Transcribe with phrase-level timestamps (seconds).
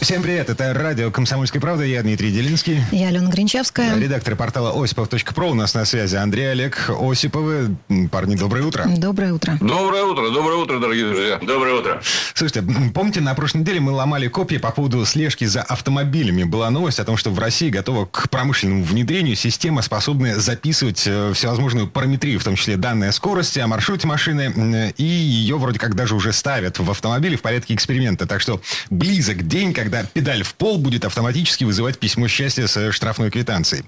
[0.00, 2.80] Всем привет, это радио «Комсомольская правда», я Дмитрий Делинский.
[2.90, 3.98] Я Алена Гринчевская.
[3.98, 5.50] Редактор портала осипов.про.
[5.50, 7.76] У нас на связи Андрей Олег Осиповы.
[8.10, 8.86] Парни, доброе утро.
[8.96, 9.58] Доброе утро.
[9.60, 11.38] Доброе утро, доброе утро, дорогие друзья.
[11.42, 12.00] Доброе утро.
[12.32, 16.44] Слушайте, помните, на прошлой неделе мы ломали копии по поводу слежки за автомобилями.
[16.44, 21.32] Была новость о том, что в России готова к промышленному внедрению система, способная записывать э,
[21.34, 25.78] всевозможную параметрию, в том числе данные о скорости, о маршруте машины, э, и ее вроде
[25.78, 28.26] как даже уже ставят в автомобиле в порядке эксперимента.
[28.26, 33.30] Так что близок день, когда педаль в пол будет автоматически вызывать письмо счастья с штрафной
[33.30, 33.84] квитанцией.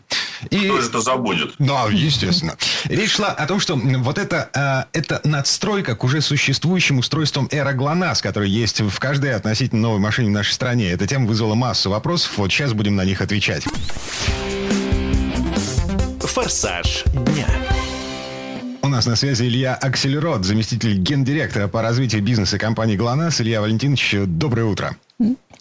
[0.51, 0.59] И...
[0.59, 1.55] Кто же это забудет?
[1.59, 2.57] Да, естественно.
[2.85, 7.73] Речь шла о том, что вот это, э, это надстройка к уже существующим устройствам Эра
[7.73, 10.91] ГЛОНАСС, которые есть в каждой относительно новой машине в нашей стране.
[10.91, 12.33] Эта тема вызвала массу вопросов.
[12.37, 13.65] Вот сейчас будем на них отвечать.
[16.21, 17.47] «Форсаж дня».
[18.85, 23.41] У нас на связи Илья Акселерот, заместитель гендиректора по развитию бизнеса компании ГЛОНАСС.
[23.41, 24.97] Илья Валентинович, доброе утро.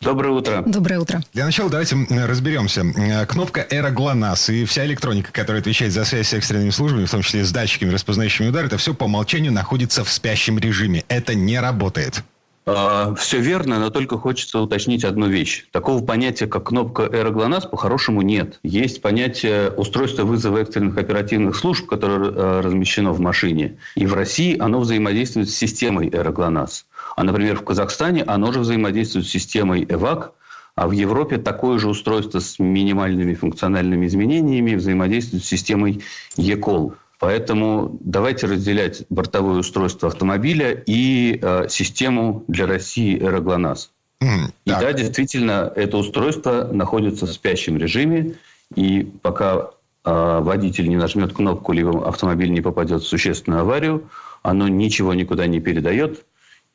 [0.02, 0.64] Доброе утро.
[0.66, 1.22] Доброе утро.
[1.32, 2.82] Для начала давайте разберемся.
[2.82, 7.12] Э, Кнопка Эра ГЛОНАСС и вся электроника, которая отвечает за связь с экстренными службами, в
[7.12, 11.04] том числе с датчиками, распознающими удар, это все по умолчанию находится в спящем режиме.
[11.08, 12.24] Это не работает.
[12.66, 15.66] Все верно, но только хочется уточнить одну вещь.
[15.72, 18.60] Такого понятия, как кнопка «Эроглонасс» по-хорошему нет.
[18.64, 23.78] Есть понятие устройства вызова экстренных оперативных служб, которое э, размещено в машине.
[23.96, 26.86] И в России оно взаимодействует с системой «Эроглонасс».
[27.16, 30.34] А, например, в Казахстане оно же взаимодействует с системой «ЭВАК»,
[30.76, 36.02] а в Европе такое же устройство с минимальными функциональными изменениями взаимодействует с системой
[36.38, 36.96] ЕКОЛ.
[37.22, 43.92] Поэтому давайте разделять бортовое устройство автомобиля и э, систему для России «Эроглонасс».
[44.22, 44.82] М, И так.
[44.82, 48.34] да, действительно, это устройство находится в спящем режиме,
[48.74, 49.70] и пока
[50.04, 54.10] э, водитель не нажмет кнопку, либо автомобиль не попадет в существенную аварию,
[54.42, 56.26] оно ничего никуда не передает,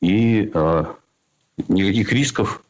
[0.01, 0.85] и э,
[1.67, 2.63] никаких рисков,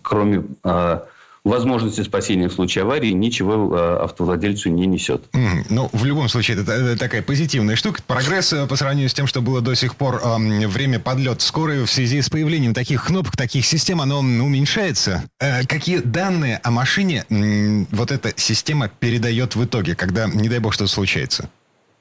[0.00, 1.00] кроме э,
[1.48, 5.24] возможности спасения в случае аварии, ничего э, автовладельцу не несет.
[5.32, 5.64] Мгм.
[5.70, 8.02] Ну, в любом случае, это, это такая позитивная штука.
[8.06, 11.84] Прогресс э, по сравнению с тем, что было до сих пор эм, время подлет скорой
[11.84, 15.24] в связи с появлением таких кнопок, таких систем, оно уменьшается.
[15.40, 20.58] Э, какие данные о машине м, вот эта система передает в итоге, когда, не дай
[20.58, 21.48] бог, что-то случается?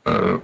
[0.05, 0.39] Э,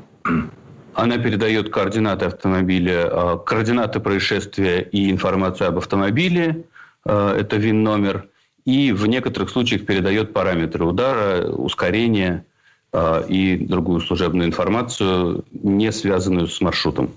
[0.95, 6.65] Она передает координаты автомобиля, э, координаты происшествия и информацию об автомобиле,
[7.05, 8.27] э, это ВИН-номер,
[8.65, 12.45] и в некоторых случаях передает параметры удара, ускорения
[12.91, 17.11] э, и другую служебную информацию, не связанную с маршрутом.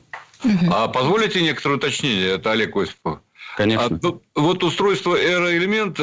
[0.70, 2.30] А позволите некоторое уточнение?
[2.30, 3.20] Это Олег Осипов.
[3.56, 3.96] Конечно.
[3.96, 6.02] А, ну, вот устройство Эроэлемент, э,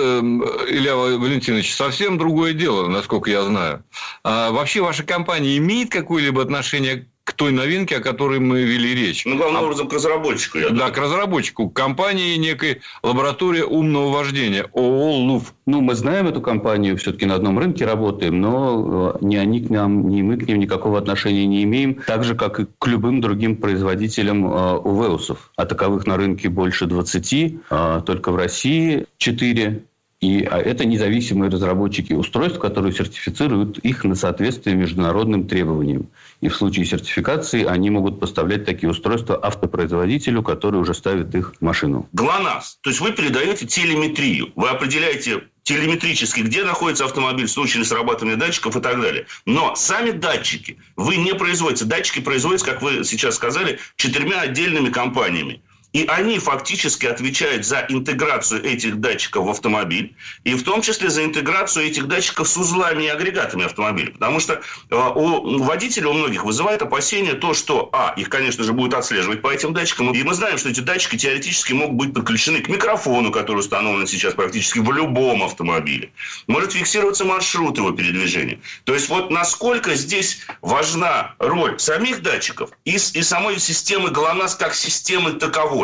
[0.69, 3.83] Илья Валентинович, совсем другое дело, насколько я знаю.
[4.23, 9.25] А вообще ваша компания имеет какое-либо отношение к той новинке, о которой мы вели речь?
[9.25, 10.57] Ну, главным образом, к разработчику.
[10.57, 15.53] Я Да, к разработчику, к компании некой лаборатория умного вождения, ООО «ЛУФ».
[15.65, 19.69] Ну, мы знаем эту компанию, все-таки на одном рынке работаем, но э, ни они к
[19.69, 23.21] нам, ни мы к ним никакого отношения не имеем, так же, как и к любым
[23.21, 25.51] другим производителям э, УВЭУСов.
[25.55, 27.33] А таковых на рынке больше 20,
[27.69, 29.83] э, только в России 4.
[30.23, 36.07] И а это независимые разработчики устройств, которые сертифицируют их на соответствие международным требованиям.
[36.39, 41.61] И в случае сертификации они могут поставлять такие устройства автопроизводителю, который уже ставит их в
[41.61, 42.07] машину.
[42.13, 42.77] ГЛОНАСС.
[42.79, 44.53] То есть вы передаете телеметрию.
[44.55, 49.25] Вы определяете телеметрически, где находится автомобиль в случае срабатывания датчиков и так далее.
[49.45, 51.83] Но сами датчики вы не производите.
[51.83, 55.61] Датчики производятся, как вы сейчас сказали, четырьмя отдельными компаниями.
[55.93, 61.23] И они фактически отвечают за интеграцию этих датчиков в автомобиль, и в том числе за
[61.23, 64.11] интеграцию этих датчиков с узлами и агрегатами автомобиля.
[64.11, 68.73] Потому что э, у водителей, у многих вызывает опасение то, что, а, их, конечно же,
[68.73, 72.61] будут отслеживать по этим датчикам, и мы знаем, что эти датчики теоретически могут быть подключены
[72.61, 76.11] к микрофону, который установлен сейчас практически в любом автомобиле.
[76.47, 78.59] Может фиксироваться маршрут его передвижения.
[78.85, 84.73] То есть вот насколько здесь важна роль самих датчиков и, и самой системы ГЛОНАСС как
[84.73, 85.82] системы таковой.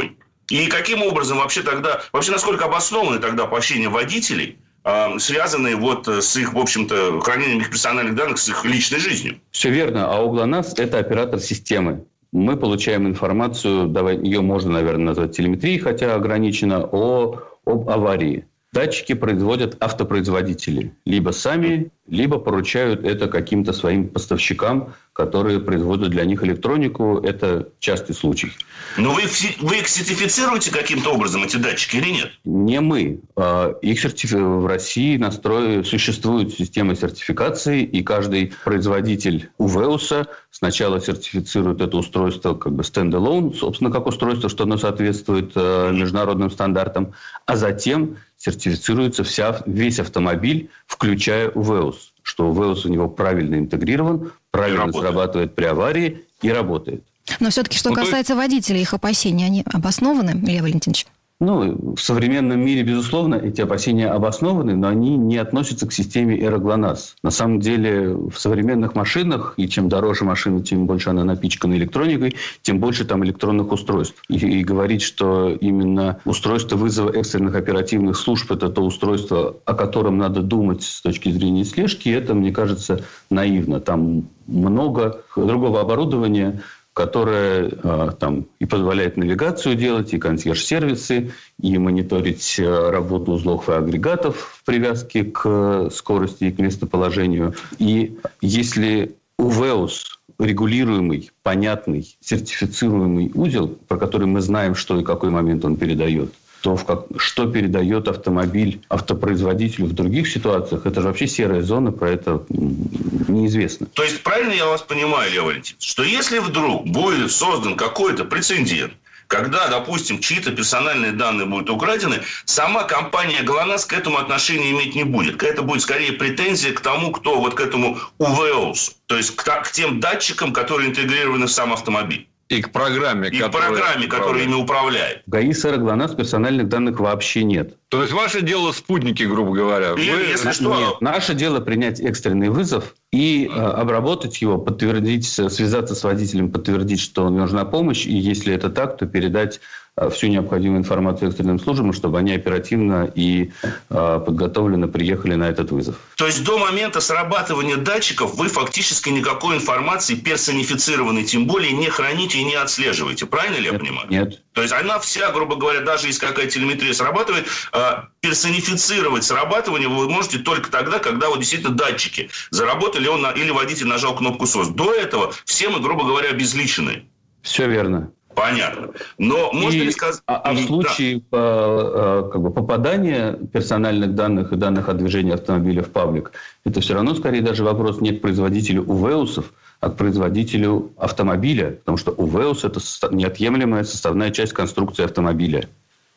[0.50, 6.22] И каким образом вообще тогда, вообще насколько обоснованы тогда опасения водителей, а, связанные вот э,
[6.22, 9.40] с их, в общем-то, хранением их персональных данных, с их личной жизнью?
[9.51, 10.12] Все верно.
[10.12, 12.06] А у ГЛОНАСС это оператор системы.
[12.31, 18.45] Мы получаем информацию, давай, ее можно, наверное, назвать телеметрией, хотя ограничено, о, об аварии.
[18.72, 20.94] Датчики производят автопроизводители.
[21.06, 27.20] Либо сами, либо поручают это каким-то своим поставщикам, которые производят для них электронику.
[27.20, 28.54] Это частый случай.
[28.98, 29.24] Но вы,
[29.60, 32.32] вы их сертифицируете каким-то образом, эти датчики, или нет?
[32.46, 33.20] Не мы.
[33.36, 34.36] А, их сертифи...
[34.36, 35.84] В России настрой...
[35.84, 43.92] существует система сертификации, и каждый производитель УВЭУСа сначала сертифицирует это устройство как бы стендалон, собственно,
[43.92, 47.14] как устройство, что оно соответствует э, международным стандартам,
[47.46, 51.99] а затем сертифицируется вся, весь автомобиль, включая УВЭУС,
[52.30, 57.04] что УВЭУС у него правильно интегрирован, правильно срабатывает при аварии и работает.
[57.40, 58.44] Но все-таки, что ну, касается есть...
[58.44, 61.08] водителей, их опасения, они обоснованы, Илья Валентинович?
[61.42, 67.16] Ну, в современном мире, безусловно, эти опасения обоснованы, но они не относятся к системе Эроглонас.
[67.24, 72.36] На самом деле, в современных машинах, и чем дороже машина, тем больше она напичкана электроникой,
[72.62, 74.22] тем больше там электронных устройств.
[74.28, 80.18] И, и говорить, что именно устройство вызова экстренных оперативных служб– это то устройство, о котором
[80.18, 83.80] надо думать с точки зрения слежки, это, мне кажется, наивно.
[83.80, 86.62] Там много другого оборудования,
[87.00, 93.72] которая э, там и позволяет навигацию делать, и консьерж-сервисы, и мониторить э, работу узлов и
[93.72, 97.56] агрегатов в привязке к скорости и к местоположению.
[97.78, 105.63] И если УВЭУС регулируемый, понятный, сертифицируемый узел, про который мы знаем, что и какой момент
[105.63, 111.28] он передает– то в как, что передает автомобиль автопроизводителю в других ситуациях, это же вообще
[111.28, 113.88] серая зона, про это неизвестно.
[113.88, 118.94] То есть, правильно я вас понимаю, Лев Валентинович, что если вдруг будет создан какой-то прецедент,
[119.30, 125.04] когда, допустим, чьи-то персональные данные будут украдены, сама компания ГЛОНАСС к этому отношения иметь не
[125.04, 125.44] будет.
[125.44, 129.72] Это будет скорее претензия к тому, кто вот к этому УВОС, то есть к, к
[129.72, 132.29] тем датчикам, которые интегрированы в сам автомобиль.
[132.50, 135.22] И к программе, и которая, к программе, которая ими управляет.
[135.28, 137.78] В ГАИ СР ГЛОНАСС персональных данных вообще нет.
[137.90, 139.94] То есть, ваше дело спутники, грубо говоря.
[139.94, 140.22] Или, Вы...
[140.31, 140.75] если что...
[140.75, 147.00] Нет, наше дело принять экстренный вызов и э, обработать его, подтвердить, связаться с водителем, подтвердить,
[147.00, 149.62] что нужна помощь, и если это так, то передать
[150.10, 153.51] всю необходимую информацию экстренным службам, чтобы они оперативно и
[153.90, 155.96] э, подготовленно приехали на этот вызов.
[156.16, 162.40] То есть до момента срабатывания датчиков вы фактически никакой информации персонифицированной, тем более не храните
[162.40, 163.25] и не отслеживаете.
[163.25, 164.07] Правильно ли я нет, понимаю?
[164.10, 164.42] Нет.
[164.54, 167.80] То есть она вся, грубо говоря, даже если какая телеметрия срабатывает, э,
[168.22, 174.16] персонифицировать срабатывание вы можете только тогда, когда вот действительно датчики заработали, он или водитель нажал
[174.16, 174.69] кнопку СОС.
[174.69, 177.06] До этого все мы, грубо говоря, обезличены.
[177.42, 178.12] Все верно.
[178.40, 178.90] Понятно.
[179.18, 180.22] Но можно и, ли сказать...
[180.26, 181.38] А, а в случае да.
[181.40, 186.32] Э, как бы, попадания персональных данных и данных о движении автомобиля в паблик,
[186.64, 191.72] это все равно скорее даже вопрос не к производителю УВЭУСов, а к производителю автомобиля.
[191.72, 192.80] Потому что УВЭУС– это
[193.12, 195.68] неотъемлемая составная часть конструкции автомобиля.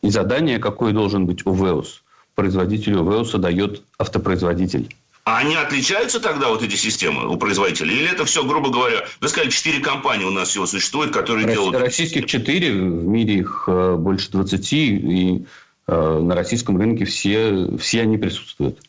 [0.01, 2.03] И задание, какой должен быть УВЭУС,
[2.35, 4.89] производителю УВЭУСа дает автопроизводитель.
[5.25, 7.95] А они отличаются тогда, вот эти системы у производителей?
[7.97, 11.55] Или это все, грубо говоря, вы сказали, четыре компании у нас всего существует, которые Росс...
[11.55, 11.77] делают...
[11.77, 15.45] Российских четыре, в мире их э, больше 20, и
[15.87, 18.79] э, на российском рынке все, все они присутствуют.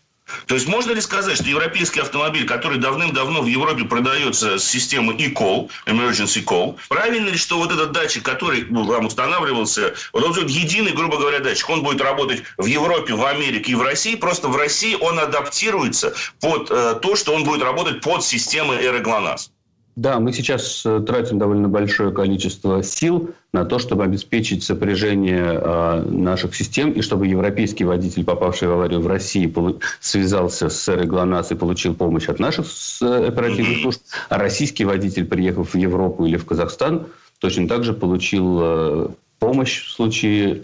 [0.46, 5.14] То есть можно ли сказать, что европейский автомобиль, который давным-давно в Европе продается с системы
[5.18, 10.50] e-call, emergency call, правильно ли, что вот этот датчик, который ну, устанавливался, вот он будет
[10.50, 14.48] единый, грубо говоря, датчик, он будет работать в Европе, в Америке и в России, просто
[14.48, 19.02] в России он адаптируется под э, то, что он будет работать под системой ERA
[19.96, 26.04] да, мы сейчас э, тратим довольно большое количество сил на то, чтобы обеспечить сопряжение э,
[26.10, 29.52] наших систем, и чтобы европейский водитель, попавший в аварию в России,
[30.00, 32.66] связался с СР ГЛОНАСС и получил помощь от наших
[33.02, 37.06] э, оперативных служб, а российский водитель, приехав в Европу или в Казахстан,
[37.38, 40.60] точно так же получил помощь в случае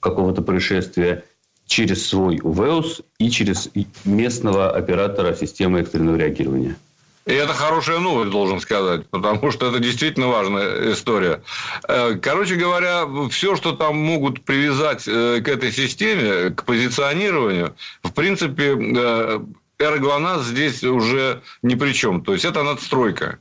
[0.00, 1.24] какого-то происшествия
[1.66, 3.70] через свой УВЭУС и через
[4.04, 6.76] местного оператора системы экстренного реагирования.
[7.28, 11.42] И это хорошая новость, должен сказать, потому что это действительно важная история.
[11.86, 18.14] Э, короче говоря, все, что там могут привязать э, к этой системе, к позиционированию, в
[18.14, 19.40] принципе, э,
[19.78, 22.24] Эрглонас здесь уже ни при чем.
[22.24, 23.38] То есть, это надстройка.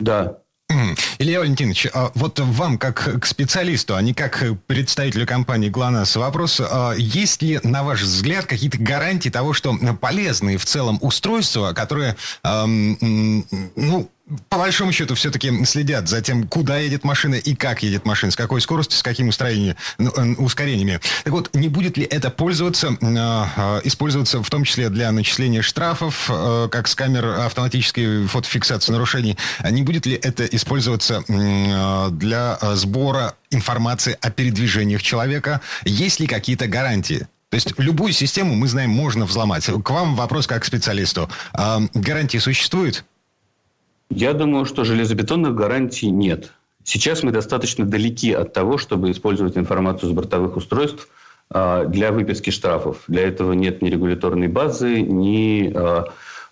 [0.00, 0.38] Да,
[1.18, 6.60] Илья Валентинович, а вот вам, как к специалисту, а не как представителю компании ГЛОНАСС, вопрос,
[6.60, 12.16] а есть ли, на ваш взгляд, какие-то гарантии того, что полезные в целом устройства, которые,
[12.44, 14.10] ну,
[14.48, 18.36] по большому счету, все-таки следят за тем, куда едет машина и как едет машина, с
[18.36, 21.00] какой скоростью, с каким устроением, ну, э, ускорениями.
[21.24, 25.62] Так вот, не будет ли это пользоваться, э, э, использоваться в том числе для начисления
[25.62, 26.30] штрафов,
[26.70, 29.36] как с камер автоматической фотофиксации нарушений?
[29.68, 31.22] Не будет ли это использоваться
[32.10, 35.60] для сбора информации о передвижениях человека?
[35.84, 37.26] Есть ли какие-то гарантии?
[37.50, 39.64] То есть любую систему, мы знаем, можно взломать.
[39.64, 41.30] К вам вопрос как к специалисту.
[41.54, 43.04] А, гарантии существуют?
[44.10, 46.52] Я думаю, что железобетонных гарантий нет.
[46.84, 51.08] Сейчас мы достаточно далеки от того, чтобы использовать информацию с бортовых устройств
[51.50, 53.02] а, для выписки штрафов.
[53.08, 55.70] Для этого нет ни регуляторной базы, ни...
[55.74, 56.06] А,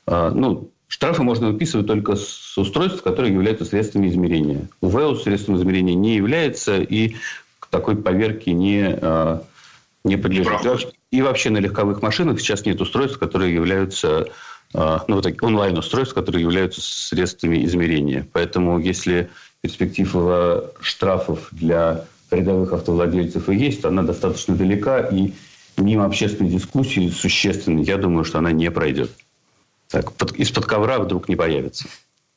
[0.06, 4.68] а, ну, штрафы можно выписывать только с устройств, которые являются средствами измерения.
[4.82, 7.16] УВЭУ средством измерения не является и
[7.58, 9.00] к такой поверке не,
[10.04, 10.94] не подлежит.
[11.10, 14.28] И вообще на легковых машинах сейчас нет устройств, которые являются
[14.76, 18.26] ну, вот онлайн-устройств, которые являются средствами измерения.
[18.32, 19.30] Поэтому если
[19.62, 25.32] перспектива штрафов для рядовых автовладельцев и есть, она достаточно далека, и
[25.78, 29.10] мимо общественной дискуссии существенной, я думаю, что она не пройдет.
[29.88, 31.86] Так, из-под ковра вдруг не появится.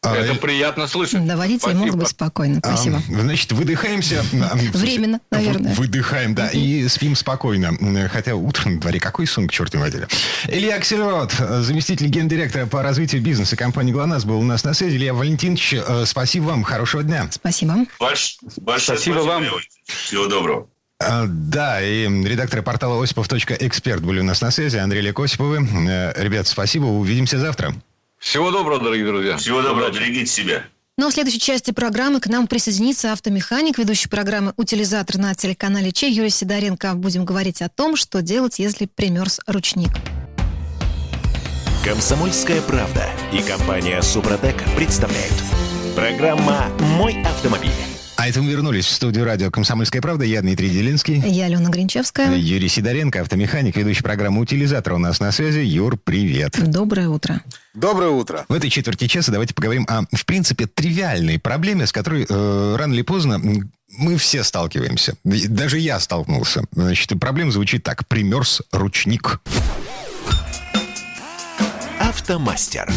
[0.01, 1.25] А, Это приятно слышать.
[1.27, 1.79] Да, водители Спасибо.
[1.79, 2.59] могут быть спокойны.
[2.59, 2.97] Спасибо.
[3.05, 4.23] А, значит, выдыхаемся.
[4.73, 5.73] Временно, наверное.
[5.73, 7.73] Выдыхаем, да, и спим спокойно.
[8.09, 10.07] Хотя утром на дворе какой сон к черту матери.
[10.47, 14.95] Илья Аксельрод, заместитель гендиректора по развитию бизнеса компании «ГЛОНАСС» был у нас на связи.
[14.95, 17.27] Илья Валентинович, э, спасибо вам, хорошего дня.
[17.29, 17.85] Спасибо.
[17.99, 19.45] Больш, большое спасибо, спасибо вам.
[19.85, 20.69] Всего доброго.
[21.01, 24.77] А, да, и редакторы портала осипов.эксперт были у нас на связи.
[24.77, 25.65] Андрей Лек Осиповы.
[25.89, 26.85] Э, ребят, спасибо.
[26.85, 27.73] Увидимся завтра.
[28.19, 29.37] Всего доброго, дорогие друзья.
[29.37, 30.63] Всего доброго, берегите себя.
[30.97, 35.93] Ну а в следующей части программы к нам присоединится автомеханик, ведущий программы «Утилизатор» на телеканале
[35.93, 36.95] Че Юрий Сидоренко.
[36.95, 39.91] Будем говорить о том, что делать, если примерз ручник.
[41.85, 45.33] Комсомольская правда и компания «Супротек» представляют.
[45.95, 47.71] Программа «Мой автомобиль».
[48.19, 50.25] А это мы вернулись в студию радио «Комсомольская правда».
[50.25, 51.23] Я Дмитрий Делинский.
[51.25, 52.35] Я Алена Гринчевская.
[52.35, 55.59] Юрий Сидоренко, автомеханик, ведущий программы «Утилизатор» у нас на связи.
[55.59, 56.61] Юр, привет.
[56.61, 57.41] Доброе утро.
[57.73, 58.43] Доброе утро.
[58.49, 62.93] В этой четверти часа давайте поговорим о, в принципе, тривиальной проблеме, с которой э, рано
[62.93, 63.39] или поздно
[63.97, 65.15] мы все сталкиваемся.
[65.23, 66.65] Даже я столкнулся.
[66.73, 68.05] Значит, проблема звучит так.
[68.05, 69.39] Примерз ручник.
[72.01, 72.91] Автомастер.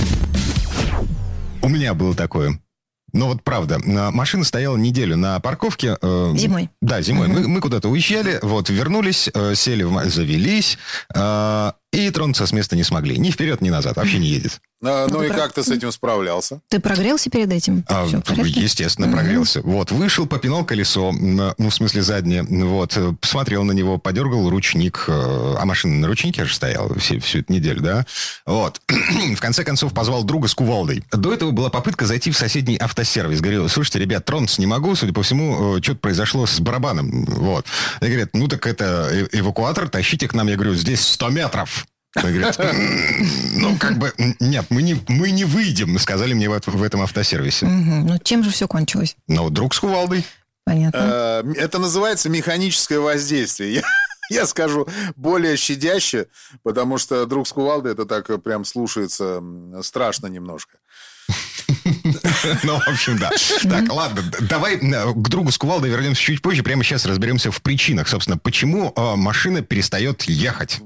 [1.62, 2.58] У меня было такое.
[3.12, 5.99] Ну вот правда, машина стояла неделю на парковке.
[6.00, 6.71] Э, зимой.
[6.81, 7.28] Да, зимой.
[7.28, 10.78] Мы, мы куда-то уезжали, вот, вернулись, э, сели, в, завелись,
[11.14, 13.18] э, и тронуться с места не смогли.
[13.18, 13.96] Ни вперед, ни назад.
[13.96, 14.61] Вообще не едет.
[14.82, 15.37] А, ну, ну и про...
[15.37, 16.61] как ты с этим справлялся?
[16.68, 17.84] Ты прогрелся перед этим?
[17.87, 19.16] А, естественно, угу.
[19.16, 19.61] прогрелся.
[19.61, 25.54] Вот, вышел, попинал колесо, ну, в смысле заднее, вот, посмотрел на него, подергал ручник, э,
[25.58, 28.06] а машина на ручнике же стояла всю, всю эту неделю, да?
[28.44, 28.80] Вот.
[28.88, 31.04] в конце концов, позвал друга с кувалдой.
[31.12, 33.40] До этого была попытка зайти в соседний автосервис.
[33.40, 37.25] Говорил, слушайте, ребят, тронуться не могу, судя по всему, э, что-то произошло с барабаном.
[37.26, 37.66] Вот.
[38.00, 40.49] И говорят, ну так это э, эвакуатор, тащите к нам.
[40.49, 41.81] Я говорю, здесь 100 метров.
[42.14, 42.59] Говорит,
[43.54, 47.66] ну, как бы, нет, мы не, мы не выйдем, сказали мне в, в этом автосервисе.
[47.66, 47.73] Угу.
[47.73, 49.16] Ну, чем же все кончилось?
[49.28, 50.26] Ну, друг с кувалдой.
[50.64, 51.42] Понятно.
[51.45, 53.75] Э, это называется механическое воздействие.
[53.75, 53.83] Я,
[54.31, 56.26] я скажу более щадяще,
[56.62, 59.42] потому что друг с кувалдой это так прям слушается
[59.83, 60.78] страшно немножко.
[62.64, 63.31] Ну, в общем, да.
[63.62, 66.62] Так, ладно, давай э, к другу с кувалдой вернемся чуть позже.
[66.62, 70.81] Прямо сейчас разберемся в причинах, собственно, почему э, машина перестает ехать.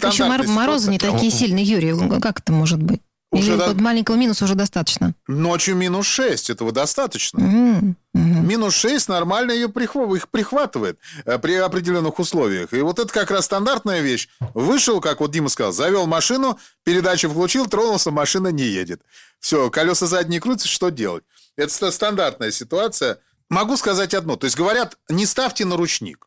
[0.00, 1.94] Так еще морозы не такие сильные, Юрий.
[2.20, 3.00] Как это может быть?
[3.32, 3.66] Уже Или да...
[3.68, 5.12] под маленького минуса уже достаточно?
[5.26, 7.38] Ночью минус 6, этого достаточно.
[7.40, 7.94] Mm-hmm.
[8.14, 9.96] Минус 6 нормально ее прихв...
[10.14, 12.72] их прихватывает э, при определенных условиях.
[12.72, 14.28] И вот это как раз стандартная вещь.
[14.54, 19.02] Вышел, как вот Дима сказал, завел машину, передачу включил, тронулся, машина не едет.
[19.40, 21.24] Все, колеса задние крутятся, что делать?
[21.56, 23.20] Это стандартная ситуация.
[23.48, 24.36] Могу сказать одно.
[24.36, 26.26] То есть говорят, не ставьте на ручник.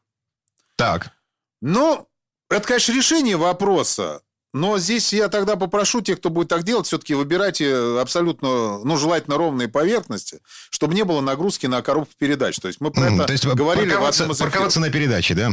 [0.76, 1.12] Так.
[1.62, 2.08] Ну,
[2.50, 4.22] это, конечно, решение вопроса.
[4.52, 9.38] Но здесь я тогда попрошу тех, кто будет так делать, все-таки выбирайте абсолютно, ну, желательно
[9.38, 10.40] ровные поверхности,
[10.72, 12.58] чтобы не было нагрузки на коробку передач.
[12.58, 15.52] То есть мы про это То есть говорили в одном из Парковаться на передаче, да?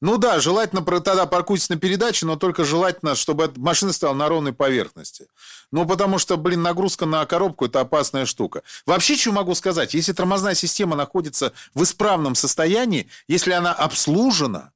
[0.00, 4.52] Ну да, желательно тогда паркуйтесь на передаче, но только желательно, чтобы машина стояла на ровной
[4.52, 5.26] поверхности.
[5.72, 8.62] Ну, потому что, блин, нагрузка на коробку– это опасная штука.
[8.86, 9.94] Вообще, что могу сказать?
[9.94, 14.72] Если тормозная система находится в исправном состоянии, если она обслужена,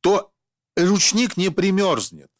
[0.00, 0.30] то
[0.76, 2.30] ручник не примерзнет.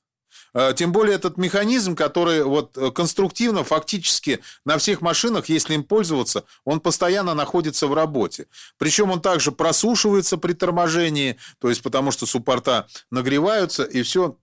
[0.59, 5.85] А, тем более этот механизм, который вот э, конструктивно, фактически на всех машинах, если им
[5.85, 8.49] пользоваться, он постоянно находится в работе.
[8.77, 14.37] Причем он также просушивается при торможении, то есть потому что суппорта нагреваются, и все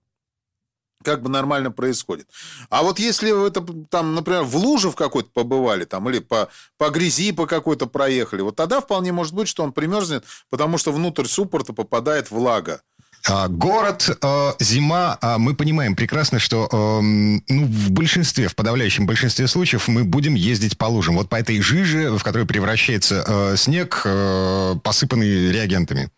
[1.04, 2.28] как бы нормально происходит.
[2.70, 6.48] А вот если вы это, там, например, в луже в какой-то побывали, там, или по,
[6.78, 10.92] по грязи по какой-то проехали, вот тогда вполне может быть, что он примерзнет, потому что
[10.92, 12.80] внутрь суппорта попадает влага.
[13.28, 19.04] А, город, э, зима, а мы понимаем прекрасно, что эм, ну, в большинстве, в подавляющем
[19.04, 21.16] большинстве случаев мы будем ездить по лужам.
[21.16, 26.10] Вот по этой жиже, в которой превращается э, снег, э, посыпанный реагентами.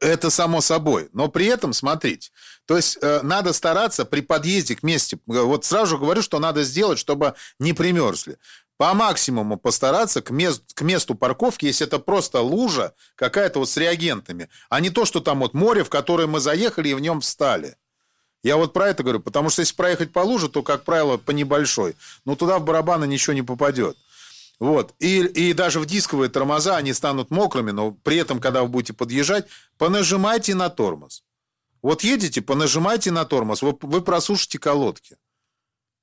[0.00, 1.08] Это само собой.
[1.12, 2.30] Но при этом, смотрите,
[2.66, 6.98] то есть э, надо стараться при подъезде к месту, вот сразу говорю, что надо сделать,
[6.98, 8.36] чтобы не примерзли.
[8.78, 13.76] По максимуму постараться к, мест, к месту парковки, если это просто лужа какая-то вот с
[13.76, 17.20] реагентами, а не то, что там вот море, в которое мы заехали и в нем
[17.20, 17.76] встали.
[18.44, 21.32] Я вот про это говорю, потому что если проехать по луже, то, как правило, по
[21.32, 21.96] небольшой.
[22.24, 23.96] Но туда в барабаны ничего не попадет.
[24.60, 24.94] Вот.
[25.00, 28.92] И, и даже в дисковые тормоза они станут мокрыми, но при этом, когда вы будете
[28.92, 31.24] подъезжать, понажимайте на тормоз.
[31.82, 35.16] Вот едете, понажимайте на тормоз, вы, вы просушите колодки.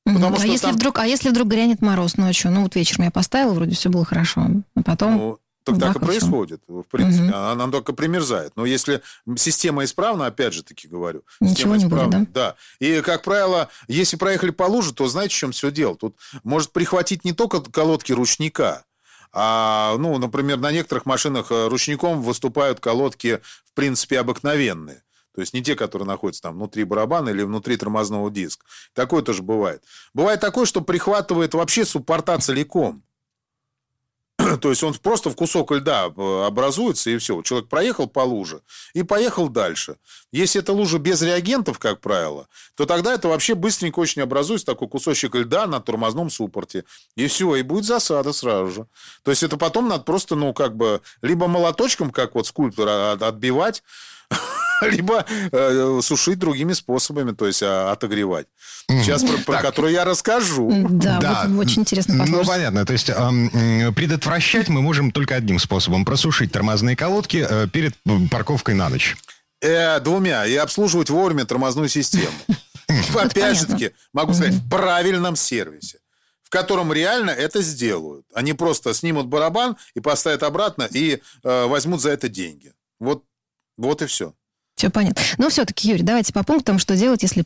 [0.05, 0.75] Потому а, что если там...
[0.75, 2.51] вдруг, а если вдруг грянет мороз ночью?
[2.51, 4.47] Ну, вот вечером я поставил, вроде все было хорошо.
[4.75, 5.17] А потом...
[5.17, 7.29] Ну, так, так и происходит, в принципе.
[7.29, 7.35] Угу.
[7.35, 8.53] Она только примерзает.
[8.55, 9.01] Но если
[9.35, 11.23] система исправна, опять же таки говорю.
[11.39, 12.55] Ничего не исправна, будет, да?
[12.79, 12.85] Да.
[12.85, 15.95] И, как правило, если проехали по луже, то знаете, в чем все дело?
[15.95, 18.85] Тут может прихватить не только колодки ручника,
[19.37, 25.03] а, ну, например, на некоторых машинах э, ручником выступают колодки, в принципе, обыкновенные.
[25.35, 28.65] То есть не те, которые находятся там внутри барабана или внутри тормозного диска.
[28.93, 29.83] Такое тоже бывает.
[30.13, 33.03] Бывает такое, что прихватывает вообще суппорта целиком.
[34.61, 37.41] То есть он просто в кусок льда э, образуется, и все.
[37.41, 38.61] Человек проехал по луже
[38.93, 39.97] и поехал дальше.
[40.31, 44.87] Если это лужа без реагентов, как правило, то тогда это вообще быстренько очень образуется такой
[44.87, 46.83] кусочек льда на тормозном суппорте.
[47.15, 48.87] И все, и будет засада сразу же.
[49.23, 53.11] То есть это потом надо просто, ну, как бы, либо молоточком, как вот скульптор, а,
[53.13, 53.83] отбивать,
[54.81, 58.47] либо э, сушить другими способами, то есть а, отогревать.
[58.87, 60.71] Сейчас про, про который я расскажу.
[60.89, 61.45] Да, да.
[61.47, 62.45] Вот, очень интересно послушать.
[62.45, 62.85] Ну, понятно.
[62.85, 66.05] То есть э, предотвращать мы можем только одним способом.
[66.05, 67.95] Просушить тормозные колодки э, перед
[68.29, 69.15] парковкой на ночь.
[69.61, 70.45] Э, двумя.
[70.45, 72.35] И обслуживать вовремя тормозную систему.
[73.15, 75.99] Опять же таки, могу сказать, в правильном сервисе
[76.43, 78.27] в котором реально это сделают.
[78.33, 82.71] Они просто снимут барабан и поставят обратно и э, возьмут за это деньги.
[82.99, 83.23] Вот,
[83.77, 84.33] вот и все.
[84.75, 85.21] Все понятно.
[85.37, 87.45] Но все-таки, Юрий, давайте по пунктам, что делать, если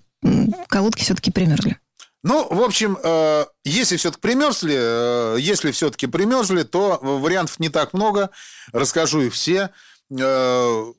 [0.68, 1.78] колодки все-таки примерзли.
[2.22, 7.94] Ну, в общем, э, если все-таки примерзли, э, если все-таки примерзли, то вариантов не так
[7.94, 8.30] много.
[8.74, 9.70] Расскажу их все.
[10.12, 10.94] Э,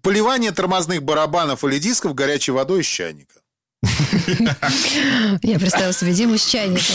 [0.00, 3.34] поливание тормозных барабанов или дисков горячей водой из чайника.
[5.42, 6.94] Я представила себе Диму с чайником.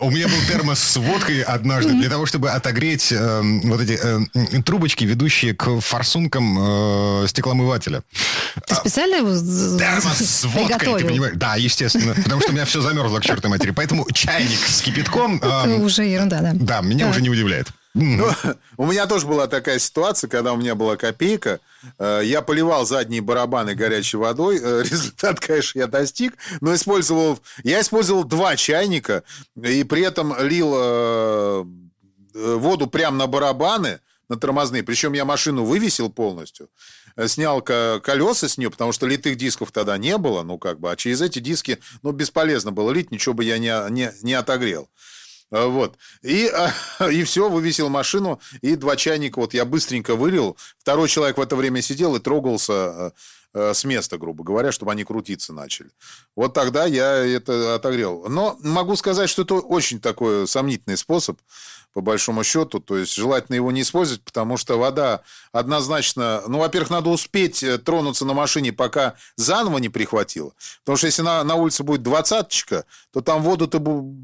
[0.00, 4.62] У меня был термос с водкой однажды для того, чтобы отогреть эм, вот эти э,
[4.62, 8.02] трубочки, ведущие к форсункам э, стекломывателя.
[8.66, 9.30] Ты специально его
[9.78, 11.34] Термос с водкой, ты понимаешь?
[11.36, 12.14] Да, естественно.
[12.14, 13.70] Потому что у меня все замерзло к чертовой матери.
[13.70, 15.36] Поэтому чайник с кипятком...
[15.36, 16.52] Это эм, уже ерунда, да.
[16.54, 17.68] Да, меня уже не удивляет.
[17.96, 18.28] Ну,
[18.76, 21.60] у меня тоже была такая ситуация, когда у меня была копейка.
[21.98, 24.60] Э, я поливал задние барабаны горячей водой.
[24.62, 26.34] Э, результат, конечно, я достиг.
[26.60, 27.40] Но использовал...
[27.64, 29.22] Я использовал два чайника.
[29.56, 31.64] И при этом лил э,
[32.34, 34.82] воду прямо на барабаны, на тормозные.
[34.82, 36.68] Причем я машину вывесил полностью.
[37.28, 40.42] Снял колеса с нее, потому что литых дисков тогда не было.
[40.42, 40.92] Ну, как бы.
[40.92, 43.10] А через эти диски, ну, бесполезно было лить.
[43.10, 44.90] Ничего бы я не, не, не отогрел.
[45.50, 45.96] А, вот.
[46.22, 46.50] И,
[47.10, 50.56] и все, вывесил машину, и два чайника вот я быстренько вылил.
[50.78, 53.12] Второй человек в это время сидел и трогался а,
[53.54, 55.90] а, с места, грубо говоря, чтобы они крутиться начали.
[56.34, 58.28] Вот тогда я это отогрел.
[58.28, 61.38] Но могу сказать, что это очень такой сомнительный способ
[61.96, 62.78] по большому счету.
[62.78, 66.42] То есть желательно его не использовать, потому что вода однозначно...
[66.46, 70.52] Ну, во-первых, надо успеть э, тронуться на машине, пока заново не прихватило.
[70.84, 73.78] Потому что если на, на улице будет двадцаточка, то там воду-то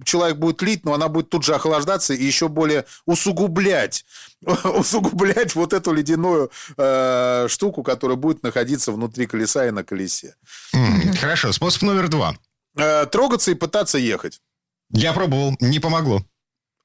[0.05, 4.05] человек будет лить, но она будет тут же охлаждаться и еще более усугублять
[4.65, 10.37] усугублять вот эту ледяную э, штуку, которая будет находиться внутри колеса и на колесе.
[10.75, 12.37] Mm, хорошо, способ номер два.
[12.77, 14.43] Э, трогаться и пытаться ехать.
[14.91, 16.23] Я пробовал, не помогло.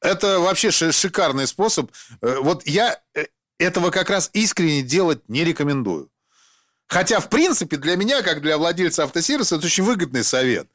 [0.01, 1.91] Это вообще шикарный способ.
[2.21, 3.25] Э, вот я э,
[3.57, 6.09] этого как раз искренне делать не рекомендую.
[6.87, 10.69] Хотя, в принципе, для меня, как для владельца автосервиса, это очень выгодный совет.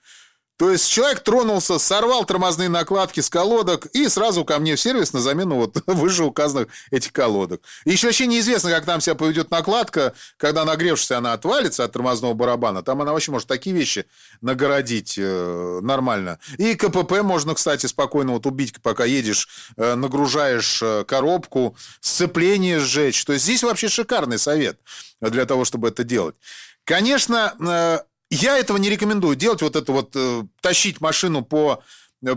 [0.63, 5.13] То есть человек тронулся, сорвал тормозные накладки с колодок и сразу ко мне в сервис
[5.13, 7.63] на замену вот вышеуказанных этих колодок.
[7.85, 12.35] И еще вообще неизвестно, как там себя поведет накладка, когда нагревшись она отвалится от тормозного
[12.35, 12.85] барабана.
[12.85, 14.07] Там она вообще может такие вещи
[14.41, 16.39] нагородить э, нормально.
[16.59, 23.25] И КПП можно, кстати, спокойно вот убить, пока едешь, э, нагружаешь э, коробку, сцепление сжечь.
[23.25, 24.79] То есть здесь вообще шикарный совет
[25.21, 26.37] для того, чтобы это делать.
[26.85, 27.99] Конечно, э,
[28.35, 29.37] я этого не рекомендую.
[29.37, 31.83] Делать вот это вот, э, тащить машину по,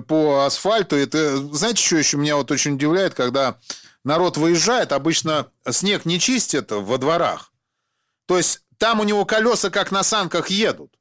[0.07, 0.95] по асфальту.
[0.95, 3.57] Это, знаете, что еще меня вот очень удивляет, когда
[4.03, 7.53] народ выезжает, обычно снег не чистят во дворах.
[8.27, 10.93] То есть там у него колеса как на санках едут.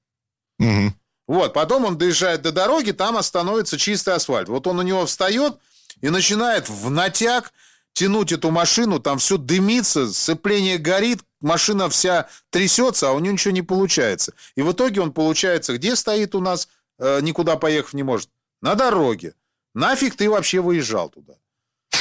[0.61, 0.93] Угу.
[1.27, 4.49] Вот, потом он доезжает до дороги, там остановится чистый асфальт.
[4.49, 5.59] Вот он у него встает
[6.03, 7.53] и начинает в натяг
[7.95, 13.55] тянуть эту машину, там все дымится, сцепление горит, машина вся трясется, а у него ничего
[13.55, 14.35] не получается.
[14.57, 18.31] И в итоге он, получается, где стоит у нас, э, никуда поехать не может?
[18.61, 19.35] На дороге.
[19.75, 21.35] Нафиг ты вообще выезжал туда?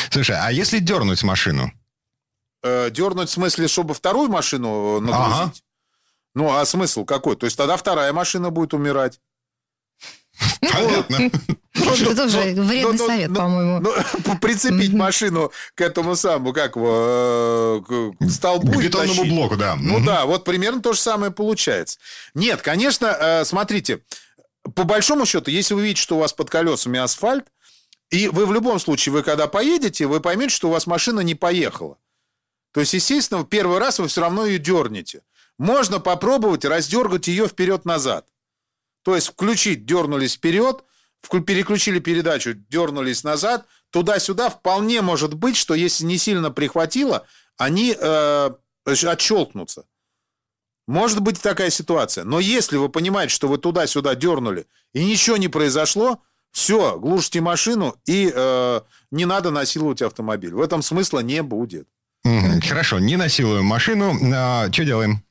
[0.10, 1.72] Слушай, а если дернуть машину?
[2.64, 5.34] Э, дернуть в смысле, чтобы вторую машину нагрузить?
[5.34, 5.54] Ага.
[6.36, 7.36] Ну, а смысл какой?
[7.36, 9.20] То есть тогда вторая машина будет умирать.
[10.62, 11.32] Понятно.
[11.76, 13.86] Вот это тоже вредный совет, по-моему.
[14.42, 18.72] Прицепить машину к этому самому, как его, э, к столбу.
[18.72, 19.76] К бетонному блоку, да.
[19.80, 21.98] Ну да, вот примерно то же самое получается.
[22.34, 24.02] Нет, конечно, э, смотрите,
[24.76, 27.46] по большому счету, если вы видите, что у вас под колесами асфальт,
[28.10, 31.36] и вы в любом случае, вы когда поедете, вы поймете, что у вас машина не
[31.36, 31.98] поехала.
[32.72, 35.22] То есть, естественно, в первый раз вы все равно ее дернете.
[35.58, 38.26] Можно попробовать раздергать ее вперед-назад.
[39.04, 40.84] То есть включить, дернулись вперед,
[41.46, 44.50] переключили передачу, дернулись назад, туда-сюда.
[44.50, 47.26] Вполне может быть, что если не сильно прихватило,
[47.58, 48.50] они э,
[48.86, 49.86] отщелкнутся.
[50.88, 52.26] Может быть такая ситуация.
[52.26, 57.96] Но если вы понимаете, что вы туда-сюда дернули, и ничего не произошло, все, глушите машину,
[58.06, 60.54] и э, не надо насиловать автомобиль.
[60.54, 61.88] В этом смысла не будет.
[62.68, 64.14] Хорошо, не насилуем машину.
[64.34, 65.24] А, что делаем?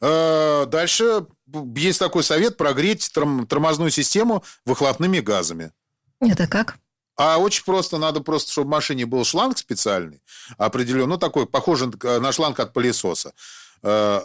[0.00, 1.26] Э, дальше
[1.76, 5.72] есть такой совет прогреть тром- тормозную систему выхлопными газами.
[6.20, 6.78] Это как?
[7.16, 10.22] А очень просто, надо просто, чтобы в машине был шланг специальный,
[10.56, 13.34] определенный, ну, такой, похожий на шланг от пылесоса
[13.82, 14.20] э,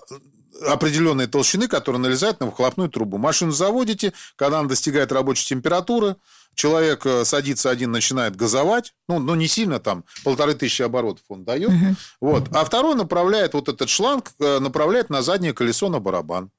[0.65, 3.17] определенной толщины, который налезает на выхлопную трубу.
[3.17, 6.15] Машину заводите, когда она достигает рабочей температуры,
[6.55, 11.43] человек э, садится один, начинает газовать, ну, но не сильно, там, полторы тысячи оборотов он
[11.43, 11.95] дает, угу.
[12.21, 16.51] вот, а второй направляет вот этот шланг, э, направляет на заднее колесо на барабан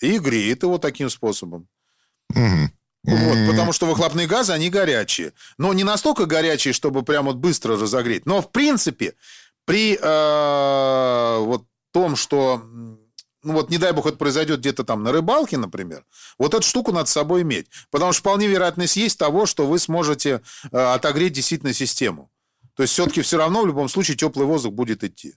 [0.00, 1.68] и греет его таким способом.
[2.30, 2.70] Угу.
[3.04, 5.32] Вот, потому что выхлопные газы, они горячие.
[5.56, 8.26] Но не настолько горячие, чтобы прям вот быстро разогреть.
[8.26, 9.14] Но, в принципе,
[9.64, 12.62] при э, вот том, что
[13.42, 16.04] ну вот не дай бог это произойдет где-то там на рыбалке, например,
[16.38, 17.68] вот эту штуку надо с собой иметь.
[17.90, 22.30] Потому что вполне вероятность есть того, что вы сможете э, отогреть действительно систему.
[22.76, 25.34] То есть все-таки все равно в любом случае теплый воздух будет идти.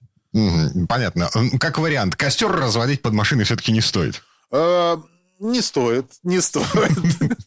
[0.89, 1.29] Понятно.
[1.59, 4.23] Как вариант, костер разводить под машиной все-таки не стоит?
[4.53, 4.97] Э,
[5.39, 6.67] не стоит, не стоит.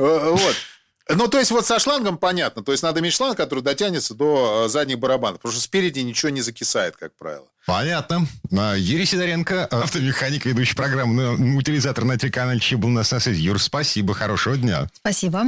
[0.00, 0.54] Э, вот.
[1.08, 2.62] Ну, то есть вот со шлангом понятно.
[2.62, 5.38] То есть надо иметь шланг, который дотянется до э, задних барабанов.
[5.38, 7.46] Потому что спереди ничего не закисает, как правило.
[7.66, 8.28] Понятно.
[8.76, 13.40] Юрий Сидоренко, автомеханик, ведущий программу «Утилизатор» на телеканале ЧИ был на связи.
[13.40, 14.88] Юр, спасибо, хорошего дня.
[14.92, 15.46] Спасибо.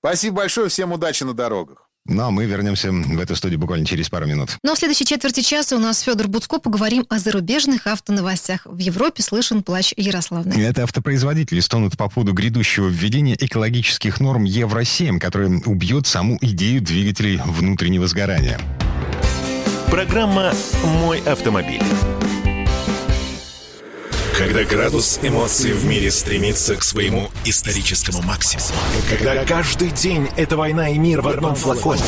[0.00, 1.83] Спасибо большое, всем удачи на дорогах.
[2.06, 4.58] Ну, а мы вернемся в эту студию буквально через пару минут.
[4.62, 8.66] Но в следующей четверти часа у нас Федор Буцко поговорим о зарубежных автоновостях.
[8.66, 10.52] В Европе слышен плач Ярославны.
[10.52, 17.40] Это автопроизводители стонут по поводу грядущего введения экологических норм Евро-7, которое убьет саму идею двигателей
[17.42, 18.60] внутреннего сгорания.
[19.90, 20.52] Программа
[20.84, 21.80] «Мой автомобиль».
[24.36, 28.74] Когда градус эмоций в мире стремится к своему историческому максимуму.
[29.08, 32.02] Когда каждый день— это война и мир в одном флаконе.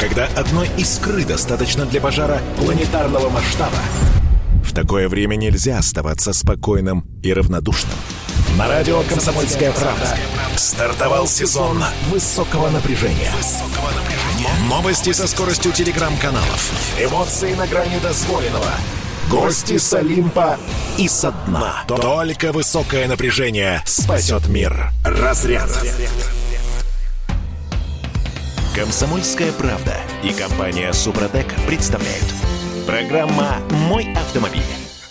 [0.00, 3.76] Когда одной искры достаточно для пожара планетарного масштаба.
[4.62, 7.96] В такое время нельзя оставаться спокойным и равнодушным.
[8.56, 10.16] На радио «Комсомольская правда»
[10.56, 13.32] стартовал сезон высокого напряжения.
[14.68, 16.70] Новости со скоростью телеграм-каналов.
[17.00, 18.70] Эмоции на грани дозволенного—
[19.30, 20.56] Гости с Олимпа
[20.98, 21.84] и со дна.
[21.88, 24.90] Только высокое напряжение спасет мир.
[25.04, 25.68] Разряд.
[28.74, 32.24] Комсомольская правда и компания Супротек представляют.
[32.86, 34.62] Программа «Мой автомобиль».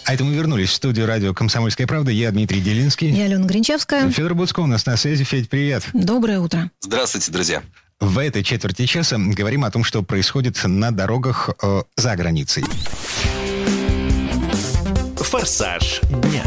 [0.06, 2.12] А это мы вернулись в студию радио «Комсомольская правда».
[2.12, 3.10] Я Дмитрий Делинский.
[3.10, 4.10] Я Алена Гринчевская.
[4.12, 5.26] Федор Буцко у нас на связи.
[5.26, 5.84] Федь, привет.
[5.92, 6.72] Доброе утро.
[6.80, 7.64] Здравствуйте, друзья.
[8.00, 12.64] В этой четверти часа говорим о том, что происходит на дорогах э, за границей.
[15.38, 16.46] Форсаж дня.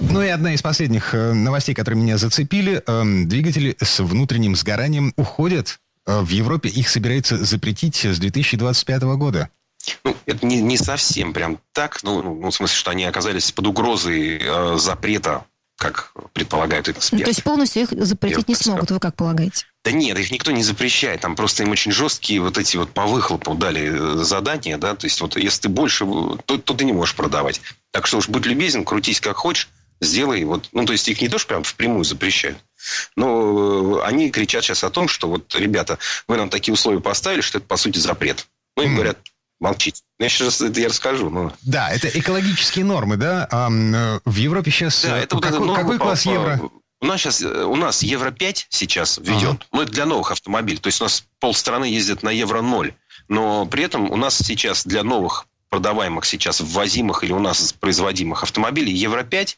[0.00, 2.82] Ну и одна из последних э, новостей, которые меня зацепили.
[2.86, 5.78] Э, двигатели с внутренним сгоранием уходят.
[6.06, 9.50] Э, в Европе их собирается запретить с 2025 года.
[10.04, 12.02] Ну, это не, не совсем прям так.
[12.02, 15.44] Ну, ну, в смысле, что они оказались под угрозой э, запрета
[15.76, 17.16] как предполагают эксперты.
[17.16, 19.66] Ну, то есть полностью их запретить не смогут, вы как полагаете?
[19.84, 21.20] Да нет, их никто не запрещает.
[21.20, 25.06] Там просто им очень жесткие вот эти вот по выхлопу дали э, задания, да, то
[25.06, 26.06] есть вот если ты больше,
[26.46, 27.60] то, то ты не можешь продавать.
[27.92, 29.68] Так что уж будь любезен, крутись как хочешь,
[30.00, 32.58] сделай вот, ну то есть их не то, что прям впрямую запрещают,
[33.14, 37.42] но э, они кричат сейчас о том, что вот, ребята, вы нам такие условия поставили,
[37.42, 38.46] что это по сути запрет.
[38.76, 39.18] Ну им говорят,
[39.60, 40.02] молчите.
[40.18, 41.30] Ну, я сейчас это я расскажу.
[41.30, 41.52] Но...
[41.62, 43.48] Да, это экологические нормы, да?
[43.50, 43.68] А,
[44.24, 45.04] в Европе сейчас...
[45.04, 46.70] Да, это какой, вот какой класс по, евро?
[47.00, 49.58] У нас сейчас, э, у нас Евро-5 сейчас введен, ага.
[49.72, 50.78] но это для новых автомобилей.
[50.78, 52.94] То есть у нас полстраны ездят на Евро-0.
[53.28, 58.42] Но при этом у нас сейчас для новых продаваемых сейчас, ввозимых или у нас производимых
[58.42, 59.56] автомобилей Евро-5,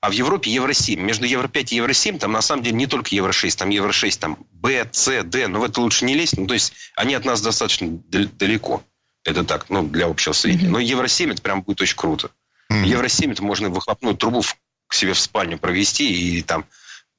[0.00, 0.96] а в Европе Евро-7.
[0.96, 4.88] Между Евро-5 и Евро-7 там на самом деле не только Евро-6, там Евро-6, там Б,
[4.92, 6.36] С, Д, но в это лучше не лезть.
[6.36, 8.84] Ну, то есть они от нас достаточно далеко.
[9.28, 10.70] Это так, ну, для общего сведения.
[10.70, 12.30] Но Евро-7 это прям будет очень круто.
[12.70, 14.42] Евро-7 это можно выхлопную трубу
[14.86, 16.64] к себе в спальню провести и там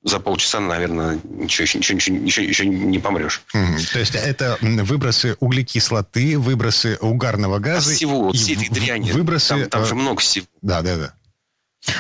[0.02, 3.44] за полчаса, наверное, ничего, ничего, ничего, ничего, еще не помрешь.
[3.54, 3.94] Mm-hmm.
[3.94, 7.92] То есть это выбросы углекислоты, выбросы угарного газа.
[7.92, 9.12] А всего, вот всей этой дряни.
[9.12, 9.50] Выбросы...
[9.50, 10.46] Там, там же много всего.
[10.62, 11.14] Да, да, да.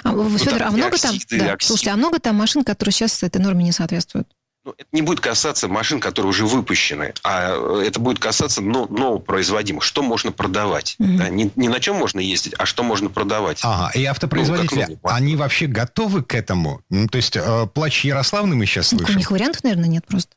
[0.03, 3.65] А, Федор, а много там, да, слушайте, а много там машин, которые сейчас этой норме
[3.65, 4.27] не соответствуют?
[4.65, 9.83] Ну, это не будет касаться машин, которые уже выпущены, а это будет касаться новопроизводимых.
[9.83, 10.97] Что можно продавать?
[10.99, 11.17] Угу.
[11.17, 11.29] Да?
[11.29, 13.59] Не, не на чем можно ездить, а что можно продавать.
[13.61, 16.81] Ага, и автопроизводители, ну, они вообще готовы к этому?
[16.89, 19.15] Ну, то есть, э, плач Ярославны мы сейчас слышим?
[19.15, 20.35] У них вариантов, наверное, нет просто.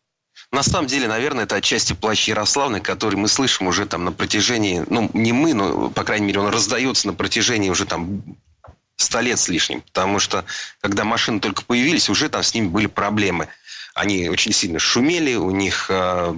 [0.52, 4.84] На самом деле, наверное, это отчасти плач Ярославны, который мы слышим уже там на протяжении,
[4.88, 8.22] ну, не мы, но, по крайней мере, он раздается на протяжении уже там
[8.96, 9.80] ста лет с лишним.
[9.80, 10.44] Потому что,
[10.80, 13.48] когда машины только появились, уже там с ними были проблемы–
[13.94, 16.34] они очень сильно шумели, у них э,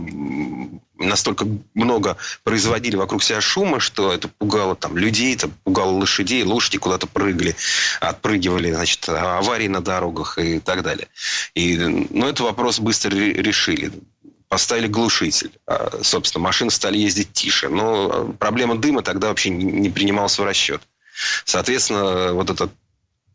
[0.98, 6.78] настолько много производили вокруг себя шума, что это пугало там людей, это пугало лошадей, лошади
[6.78, 7.56] куда-то прыгали,
[8.00, 11.08] отпрыгивали, значит, аварии на дорогах и так далее.
[11.54, 13.92] И, ну, этот вопрос быстро решили
[14.48, 15.50] поставили глушитель.
[15.66, 17.68] А, собственно, машины стали ездить тише.
[17.68, 20.80] Но проблема дыма тогда вообще не принималась в расчет.
[21.44, 22.70] Соответственно, вот этот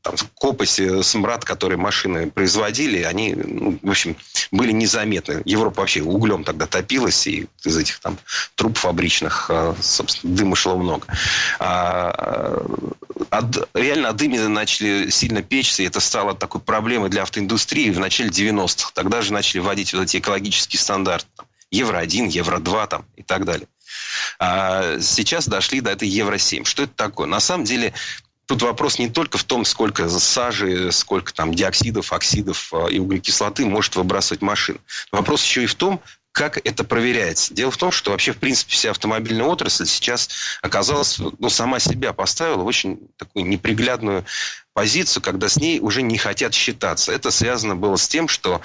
[0.02, 4.16] там, копоть, смрад, который машины производили, они, ну, в общем,
[4.52, 5.42] были незаметны.
[5.46, 8.18] Европа вообще углем тогда топилась, и из этих там
[8.56, 11.06] труб фабричных, а, собственно, дыма шло много.
[11.60, 12.66] А,
[13.30, 18.00] от, реально о дыме начали сильно печься, и это стало такой проблемой для автоиндустрии в
[18.00, 18.92] начале 90-х.
[18.94, 21.28] Тогда же начали вводить вот эти экологические стандарты.
[21.36, 23.68] Там, Евро-1, Евро-2 там, и так далее.
[24.40, 26.66] А сейчас дошли до этой Евро-7.
[26.66, 27.28] Что это такое?
[27.28, 27.94] На самом деле
[28.50, 33.64] Тут вопрос не только в том, сколько сажи, сколько там диоксидов, оксидов а, и углекислоты
[33.68, 34.80] может выбрасывать машина.
[35.12, 37.54] Вопрос еще и в том, как это проверяется?
[37.54, 40.32] Дело в том, что вообще, в принципе, вся автомобильная отрасль сейчас
[40.64, 44.26] оказалась, ну, сама себя поставила в очень такую неприглядную
[44.74, 47.12] позицию, когда с ней уже не хотят считаться.
[47.12, 48.62] Это связано было с тем, что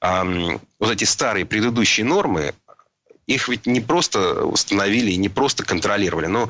[0.00, 2.54] эм, вот эти старые предыдущие нормы,
[3.26, 6.48] их ведь не просто установили и не просто контролировали, но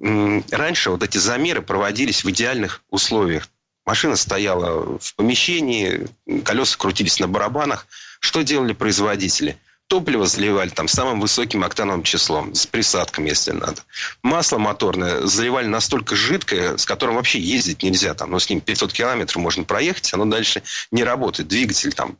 [0.00, 3.48] раньше вот эти замеры проводились в идеальных условиях.
[3.84, 6.08] Машина стояла в помещении,
[6.44, 7.86] колеса крутились на барабанах.
[8.20, 9.56] Что делали производители?
[9.86, 13.82] Топливо заливали там самым высоким октановым числом, с присадками, если надо.
[14.24, 18.14] Масло моторное заливали настолько жидкое, с которым вообще ездить нельзя.
[18.14, 21.48] Там, ну, с ним 500 километров можно проехать, оно дальше не работает.
[21.48, 22.16] Двигатель там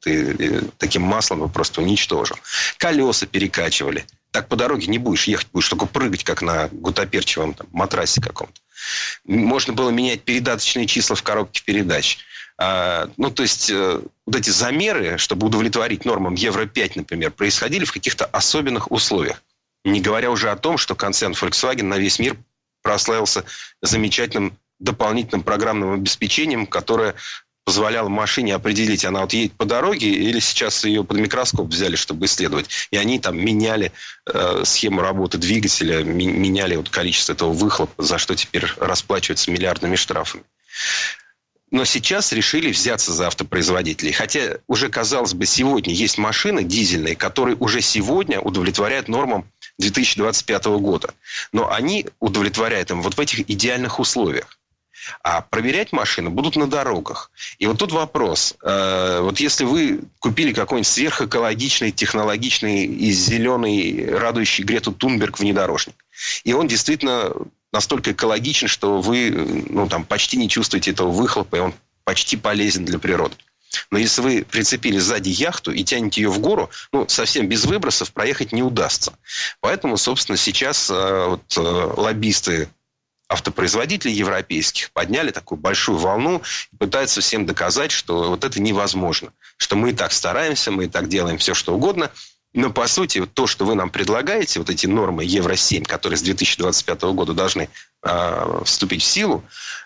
[0.00, 2.38] ты э, таким маслом просто уничтожил.
[2.78, 7.68] Колеса перекачивали так по дороге не будешь ехать, будешь только прыгать, как на гутоперчивом там,
[7.70, 8.60] матрасе каком-то.
[9.24, 12.18] Можно было менять передаточные числа в коробке передач.
[12.58, 17.92] А, ну, то есть, э, вот эти замеры, чтобы удовлетворить нормам Евро-5, например, происходили в
[17.92, 19.40] каких-то особенных условиях.
[19.84, 22.36] Не говоря уже о том, что концерн Volkswagen на весь мир
[22.82, 23.44] прославился
[23.82, 27.14] замечательным дополнительным программным обеспечением, которое
[27.64, 32.26] позволяла машине определить, она вот едет по дороге или сейчас ее под микроскоп взяли, чтобы
[32.26, 32.68] исследовать.
[32.90, 33.92] И они там меняли
[34.26, 40.44] э, схему работы двигателя, меняли вот количество этого выхлопа, за что теперь расплачиваются миллиардными штрафами.
[41.70, 44.12] Но сейчас решили взяться за автопроизводителей.
[44.12, 51.14] Хотя уже, казалось бы, сегодня есть машины дизельные, которые уже сегодня удовлетворяют нормам 2025 года.
[51.50, 54.56] Но они удовлетворяют им вот в этих идеальных условиях.
[55.22, 57.30] А проверять машины будут на дорогах.
[57.58, 58.54] И вот тут вопрос.
[58.62, 65.94] Э, вот если вы купили какой-нибудь сверхэкологичный, технологичный и зеленый, радующий Грету Тунберг внедорожник,
[66.44, 67.32] и он действительно
[67.72, 69.30] настолько экологичен, что вы
[69.68, 73.34] ну, там, почти не чувствуете этого выхлопа, и он почти полезен для природы.
[73.90, 78.12] Но если вы прицепили сзади яхту и тянете ее в гору, ну, совсем без выбросов
[78.12, 79.14] проехать не удастся.
[79.60, 82.68] Поэтому, собственно, сейчас э, вот, э, лоббисты
[83.28, 89.32] автопроизводителей европейских подняли такую большую волну и пытаются всем доказать, что вот это невозможно.
[89.56, 92.10] Что мы и так стараемся, мы и так делаем все, что угодно.
[92.54, 97.02] Но, по сути, то, что вы нам предлагаете, вот эти нормы Евро-7, которые с 2025
[97.02, 97.68] года должны
[98.04, 99.42] э, вступить в силу,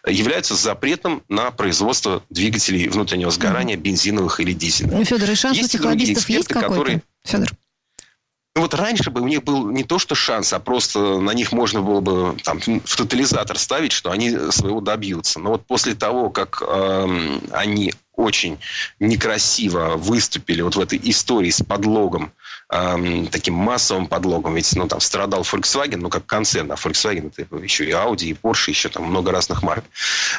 [0.06, 5.08] являются запретом на производство двигателей внутреннего сгорания, бензиновых или дизельных.
[5.08, 6.68] Федор, и шанс есть у этих лоббистов есть какой-то?
[6.68, 7.02] Которые...
[7.24, 7.48] Федор.
[8.58, 11.52] Ну вот раньше бы у них был не то что шанс, а просто на них
[11.52, 15.38] можно было бы там, в тотализатор ставить, что они своего добьются.
[15.38, 18.58] Но вот после того, как э, они очень
[18.98, 22.32] некрасиво выступили вот в этой истории с подлогом,
[22.70, 24.54] эм, таким массовым подлогом.
[24.54, 28.32] Ведь ну, там страдал Volkswagen, ну, как концерн, а Volkswagen это еще и Audi, и
[28.34, 29.84] Porsche, еще там много разных марок.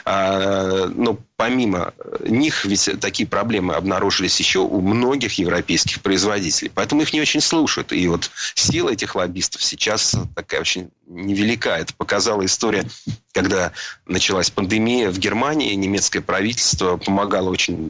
[0.06, 6.72] А, но помимо них ведь такие проблемы обнаружились еще у многих европейских производителей.
[6.74, 7.92] Поэтому их не очень слушают.
[7.94, 11.70] И вот сила этих лоббистов сейчас такая очень невелика.
[11.70, 12.86] Это показала история,
[13.34, 13.72] когда
[14.06, 15.74] началась пандемия в Германии.
[15.74, 17.89] Немецкое правительство помогало очень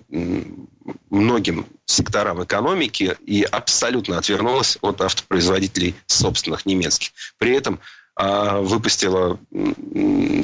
[1.10, 7.12] многим секторам экономики и абсолютно отвернулось от автопроизводителей собственных немецких.
[7.38, 7.80] При этом
[8.22, 9.40] а, выпустила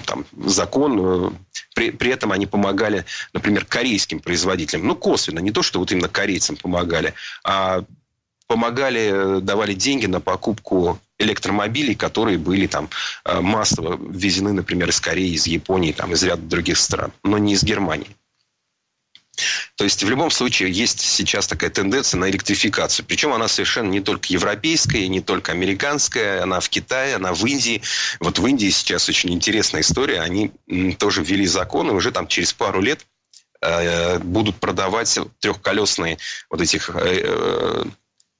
[0.06, 1.30] там, закон, э,
[1.76, 3.04] при, при этом они помогали,
[3.34, 4.88] например, корейским производителям.
[4.88, 7.84] Ну, косвенно, не то, что вот именно корейцам помогали, а
[8.48, 12.90] помогали, давали деньги на покупку электромобилей, которые были там
[13.26, 17.54] э, массово ввезены, например, из Кореи, из Японии, там, из ряда других стран, но не
[17.54, 18.16] из Германии.
[19.76, 23.06] То есть в любом случае есть сейчас такая тенденция на электрификацию.
[23.06, 27.82] Причем она совершенно не только европейская, не только американская, она в Китае, она в Индии.
[28.20, 30.22] Вот в Индии сейчас очень интересная история.
[30.22, 30.52] Они
[30.98, 33.06] тоже ввели законы, уже там через пару лет
[33.62, 36.18] э, будут продавать трехколесные
[36.50, 37.86] вот этих э, э,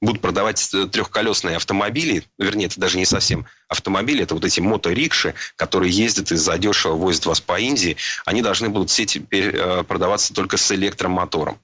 [0.00, 5.34] будут продавать э, трехколесные автомобили, вернее, это даже не совсем автомобили, это вот эти моторикши,
[5.56, 10.34] которые ездят и задешево возят вас по Индии, они должны будут все теперь э, продаваться
[10.34, 11.58] только с электромотором.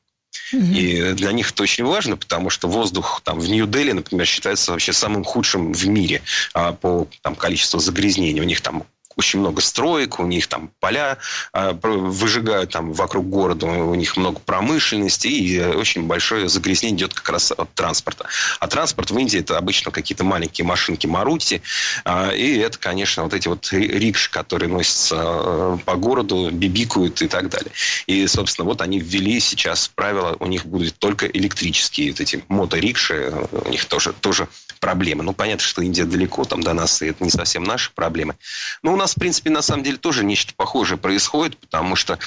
[0.53, 4.93] И для них это очень важно, потому что воздух там, в Нью-Дели, например, считается вообще
[4.93, 6.23] самым худшим в мире
[6.55, 8.41] а, по там, количеству загрязнений.
[8.41, 8.85] У них там
[9.17, 11.19] очень много строек, у них там поля
[11.53, 17.29] а, выжигают там вокруг города, у них много промышленности, и очень большое загрязнение идет как
[17.31, 18.27] раз от транспорта.
[18.61, 21.63] А транспорт в Индии это обычно какие-то маленькие машинки Марути,
[22.05, 27.29] а, и это, конечно, вот эти вот рикши, которые носятся а, по городу, бибикают и
[27.29, 27.73] так далее.
[28.07, 33.33] И, собственно, вот они ввели сейчас правила, у них будут только электрические вот эти моторикши,
[33.53, 34.49] у них тоже, тоже
[34.81, 35.23] проблемы.
[35.23, 38.35] Ну, понятно, что Индия далеко там до нас, и это не совсем наши проблемы.
[38.83, 42.19] Но у нас, в принципе, на самом деле тоже нечто похожее происходит, потому что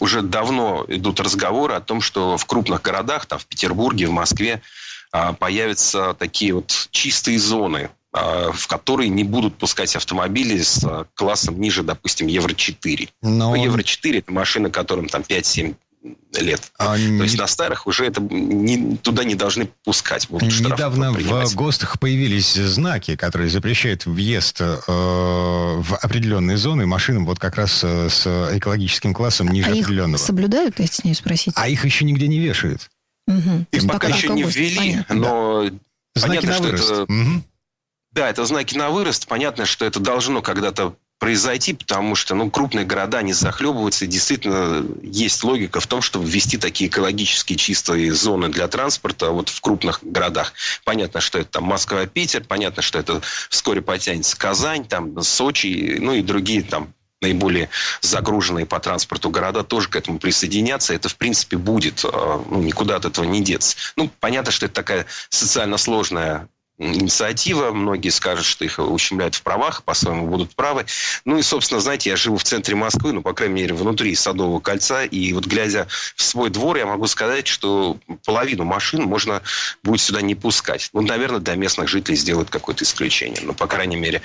[0.00, 4.60] уже давно идут разговоры о том, что в крупных городах, там в Петербурге, в Москве,
[5.12, 11.60] а, появятся такие вот чистые зоны, а, в которые не будут пускать автомобили с классом
[11.60, 13.08] ниже, допустим, Евро-4.
[13.22, 13.54] Но...
[13.54, 15.76] Ну, Евро-4– это машины, которым там 5-7
[16.38, 16.72] лет.
[16.78, 17.22] А То не...
[17.22, 20.28] есть на старых уже это не, туда не должны пускать.
[20.30, 27.56] Недавно в ГОСТах появились знаки, которые запрещают въезд э, в определенные зоны машинам вот как
[27.56, 30.20] раз э, с экологическим классом ниже а определенного.
[30.20, 31.54] Их соблюдают, я смею спросить?
[31.56, 32.90] А их еще нигде не вешают.
[33.26, 33.66] Угу.
[33.72, 35.14] Их пока, пока еще не ввели, понятно.
[35.14, 36.22] но да.
[36.22, 36.90] понятно, знаки на что вырост.
[36.90, 37.02] это...
[37.02, 37.42] Угу.
[38.12, 39.26] Да, это знаки на вырост.
[39.28, 45.42] Понятно, что это должно когда-то произойти, потому что ну, крупные города не захлебываются, действительно есть
[45.42, 50.52] логика в том, чтобы ввести такие экологически чистые зоны для транспорта вот в крупных городах.
[50.84, 56.14] Понятно, что это там Москва, Питер, понятно, что это вскоре потянется Казань, там Сочи, ну
[56.14, 57.68] и другие там наиболее
[58.00, 60.94] загруженные по транспорту города тоже к этому присоединятся.
[60.94, 62.04] Это, в принципе, будет.
[62.04, 63.76] А, ну, никуда от этого не деться.
[63.96, 67.72] Ну, понятно, что это такая социально сложная инициатива.
[67.72, 70.86] Многие скажут, что их ущемляют в правах, по-своему будут правы.
[71.24, 74.60] Ну и, собственно, знаете, я живу в центре Москвы, ну, по крайней мере, внутри Садового
[74.60, 75.04] кольца.
[75.04, 79.42] И вот глядя в свой двор, я могу сказать, что половину машин можно
[79.82, 80.90] будет сюда не пускать.
[80.92, 83.40] Ну, наверное, для местных жителей сделают какое-то исключение.
[83.42, 84.22] Но, по крайней мере,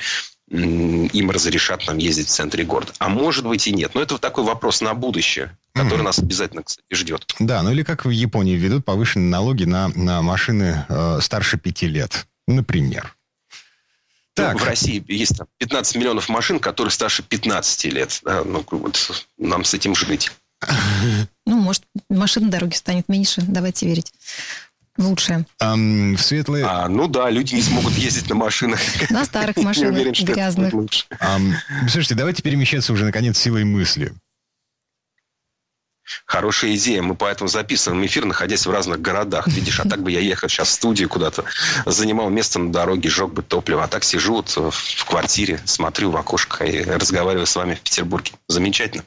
[0.49, 2.91] им разрешат нам ездить в центре города.
[2.99, 3.95] А может быть и нет.
[3.95, 7.25] Но это вот такой вопрос на будущее, который нас обязательно, кстати, ждет.
[7.39, 11.87] Да, ну или как в Японии ведут повышенные налоги на, на машины э, старше пяти
[11.87, 13.15] лет например.
[14.35, 14.53] Ну, так.
[14.53, 18.19] Ну, в России есть там 15 миллионов машин, которые старше 15 лет.
[18.23, 18.43] Да?
[18.43, 20.31] Ну, вот нам с этим жить.
[21.45, 24.13] Ну, может, машин на дороге станет меньше, давайте верить.
[24.95, 25.45] В лучшее.
[25.59, 26.65] А, в светлые...
[26.65, 28.79] А, ну да, люди не смогут ездить на машинах.
[29.09, 30.73] На старых машинах, грязных.
[31.89, 34.13] Слушайте, давайте перемещаться уже, наконец, силой мысли.
[36.25, 37.01] Хорошая идея.
[37.01, 39.47] Мы поэтому записываем эфир, находясь в разных городах.
[39.47, 41.45] Видишь, а так бы я ехал сейчас в студию куда-то,
[41.85, 43.83] занимал место на дороге, жег бы топливо.
[43.83, 48.31] А так сижу вот в квартире, смотрю в окошко и разговариваю с вами в Петербурге.
[48.47, 49.03] Замечательно.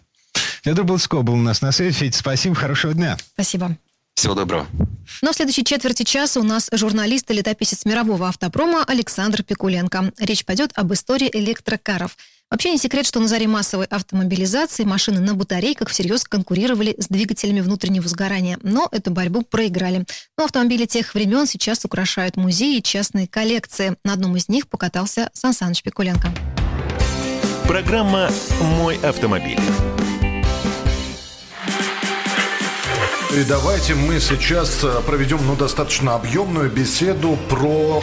[0.63, 1.95] Федор Булцко был у нас на связи.
[1.97, 3.17] Федь, спасибо, хорошего дня.
[3.35, 3.77] Спасибо.
[4.15, 4.67] Всего доброго.
[5.21, 10.13] Но в следующей четверти часа у нас журналист и летописец мирового автопрома Александр Пикуленко.
[10.19, 12.17] Речь пойдет об истории электрокаров–
[12.49, 17.61] Вообще не секрет, что на заре массовой автомобилизации машины на батарейках всерьез конкурировали с двигателями
[17.61, 20.05] внутреннего сгорания, но эту борьбу проиграли.
[20.39, 23.97] Но автомобили тех времен сейчас украшают музеи и частные коллекции.
[24.05, 26.29] На одном из них покатался Сан Саныч Пикуленко.
[27.67, 28.31] Программа
[28.79, 29.59] «Мой автомобиль».
[33.35, 38.03] И давайте мы сейчас э, проведем ну, достаточно объемную беседу про...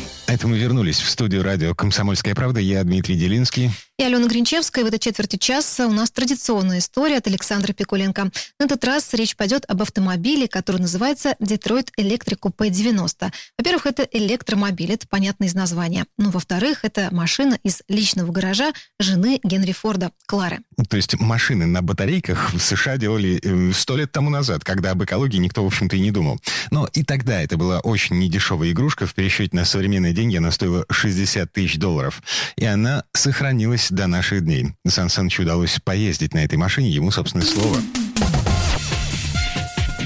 [0.31, 2.61] Это мы вернулись в студию радио «Комсомольская правда».
[2.61, 3.69] Я Дмитрий Делинский.
[4.01, 4.83] И Алена Гринчевская.
[4.83, 8.31] В этой четверти часа у нас традиционная история от Александра Пикуленко.
[8.57, 13.31] На этот раз речь пойдет об автомобиле, который называется Detroit Electric Coupe 90.
[13.59, 16.05] Во-первых, это электромобиль, это понятно из названия.
[16.17, 20.61] Ну, во-вторых, это машина из личного гаража жены Генри Форда, Клары.
[20.89, 25.03] То есть машины на батарейках в США делали э, сто лет тому назад, когда об
[25.03, 26.39] экологии никто, в общем-то, и не думал.
[26.71, 29.05] Но и тогда это была очень недешевая игрушка.
[29.05, 32.21] В пересчете на современные деньги она стоила 60 тысяч долларов.
[32.55, 34.67] И она сохранилась до наших дней.
[34.87, 37.77] Сан Санычу удалось поездить на этой машине, ему, собственно, слово.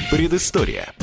[0.09, 0.93] Предыстория.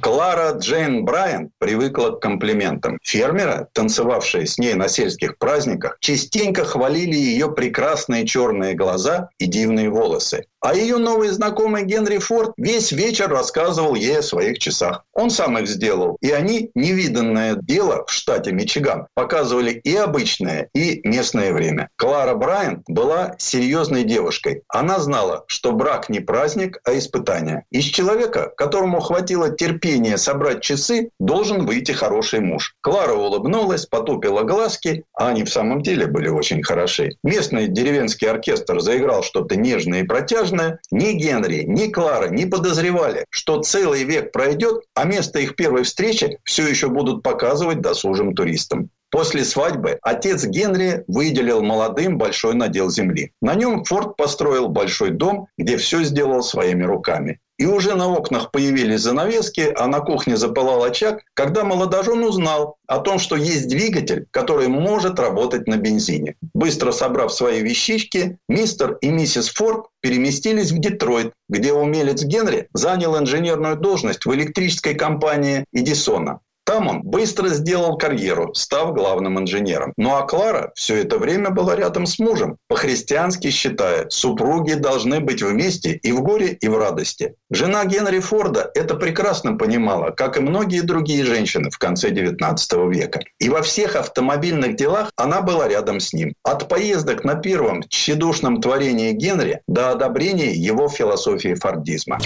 [0.00, 2.98] Клара Джейн Брайан привыкла к комплиментам.
[3.02, 9.90] Фермеры, танцевавшие с ней на сельских праздниках, частенько хвалили ее прекрасные черные глаза и дивные
[9.90, 10.46] волосы.
[10.66, 15.04] А ее новый знакомый Генри Форд весь вечер рассказывал ей о своих часах.
[15.12, 21.06] Он сам их сделал, и они, невиданное дело в штате Мичиган, показывали и обычное, и
[21.06, 21.88] местное время.
[21.94, 24.62] Клара Брайан была серьезной девушкой.
[24.66, 27.64] Она знала, что брак не праздник, а испытание.
[27.70, 32.74] Из человека, которому хватило терпения собрать часы, должен выйти хороший муж.
[32.80, 37.10] Клара улыбнулась, потупила глазки, а они в самом деле были очень хороши.
[37.22, 43.26] Местный деревенский оркестр заиграл что-то нежное и протяжное, Конечно, ни Генри, ни Клара не подозревали,
[43.30, 48.90] что целый век пройдет, а место их первой встречи все еще будут показывать досужим туристам.
[49.10, 53.32] После свадьбы отец Генри выделил молодым большой надел земли.
[53.40, 57.40] На нем Форд построил большой дом, где все сделал своими руками.
[57.58, 62.98] И уже на окнах появились занавески, а на кухне запылал очаг, когда молодожен узнал о
[62.98, 66.36] том, что есть двигатель, который может работать на бензине.
[66.52, 73.18] Быстро собрав свои вещички, мистер и миссис Форд переместились в Детройт, где умелец Генри занял
[73.18, 76.40] инженерную должность в электрической компании Эдисона.
[76.66, 79.92] Там он быстро сделал карьеру, став главным инженером.
[79.96, 82.56] Ну а Клара все это время была рядом с мужем.
[82.66, 87.36] По-христиански считая, супруги должны быть вместе и в горе, и в радости.
[87.50, 93.20] Жена Генри Форда это прекрасно понимала, как и многие другие женщины в конце XIX века.
[93.38, 96.34] И во всех автомобильных делах она была рядом с ним.
[96.42, 102.18] От поездок на первом тщедушном творении Генри до одобрения его философии фордизма.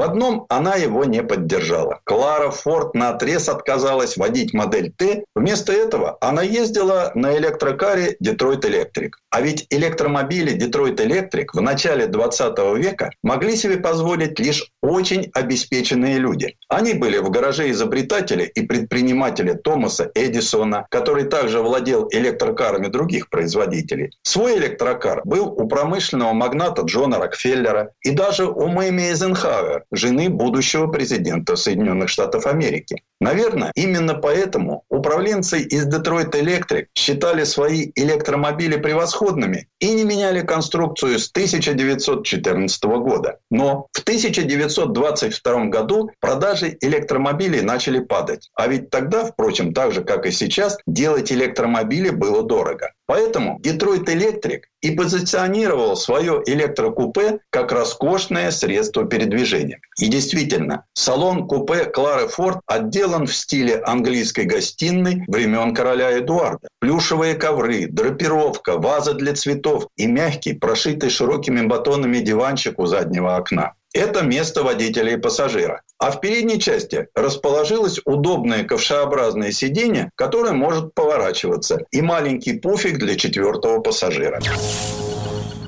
[0.00, 2.00] В одном она его не поддержала.
[2.04, 5.24] Клара Форд на отрез отказалась водить модель Т.
[5.34, 9.10] Вместо этого она ездила на электрокаре Detroit Electric.
[9.28, 16.16] А ведь электромобили Detroit Electric в начале 20 века могли себе позволить лишь очень обеспеченные
[16.16, 16.56] люди.
[16.70, 24.12] Они были в гараже изобретателя и предпринимателя Томаса Эдисона, который также владел электрокарами других производителей.
[24.22, 30.86] Свой электрокар был у промышленного магната Джона Рокфеллера и даже у Мэми Эйзенхауэр, жены будущего
[30.86, 33.02] президента Соединенных Штатов Америки.
[33.20, 41.18] Наверное, именно поэтому управленцы из Detroit Electric считали свои электромобили превосходными и не меняли конструкцию
[41.18, 43.38] с 1914 года.
[43.50, 48.50] Но в 1922 году продажи электромобилей начали падать.
[48.54, 52.92] А ведь тогда, впрочем, так же, как и сейчас, делать электромобили было дорого.
[53.10, 59.80] Поэтому Detroit Electric и позиционировал свое электрокупе как роскошное средство передвижения.
[59.98, 66.68] И действительно, салон купе Клары Форд отделан в стиле английской гостиной времен короля Эдуарда.
[66.78, 73.72] Плюшевые ковры, драпировка, ваза для цветов и мягкий, прошитый широкими батонами диванчик у заднего окна.
[73.92, 75.82] Это место водителя и пассажира.
[76.00, 83.16] А в передней части расположилось удобное ковшеобразное сиденье, которое может поворачиваться, и маленький пуфик для
[83.16, 84.40] четвертого пассажира.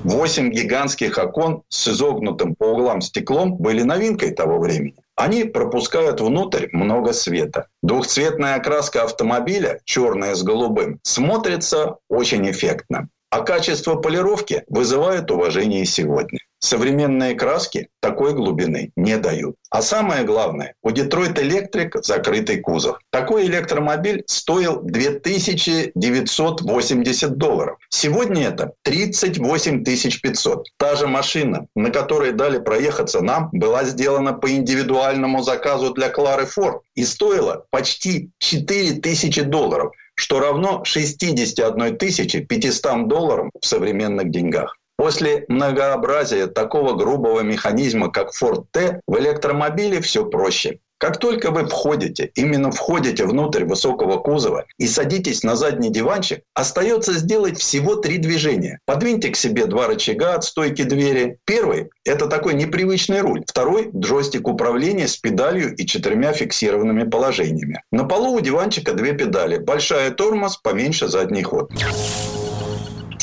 [0.03, 4.95] Восемь гигантских окон с изогнутым по углам стеклом были новинкой того времени.
[5.15, 7.67] Они пропускают внутрь много света.
[7.83, 13.07] Двухцветная окраска автомобиля, черная с голубым, смотрится очень эффектно.
[13.29, 16.39] А качество полировки вызывает уважение сегодня.
[16.63, 19.57] Современные краски такой глубины не дают.
[19.69, 22.99] А самое главное, у Detroit Electric закрытый кузов.
[23.09, 27.77] Такой электромобиль стоил 2980 долларов.
[27.89, 30.67] Сегодня это 38 500.
[30.77, 36.45] Та же машина, на которой дали проехаться нам, была сделана по индивидуальному заказу для Клары
[36.45, 44.77] Форд и стоила почти 4000 долларов что равно 61 500 долларам в современных деньгах.
[44.97, 50.79] После многообразия такого грубого механизма, как Ford T, в электромобиле все проще.
[51.03, 57.11] Как только вы входите, именно входите внутрь высокого кузова и садитесь на задний диванчик, остается
[57.11, 58.79] сделать всего три движения.
[58.85, 61.39] Подвиньте к себе два рычага от стойки двери.
[61.43, 63.43] Первый– это такой непривычный руль.
[63.45, 67.83] Второй– джойстик управления с педалью и четырьмя фиксированными положениями.
[67.91, 69.57] На полу у диванчика две педали.
[69.57, 71.69] Большая тормоз, поменьше задний ход.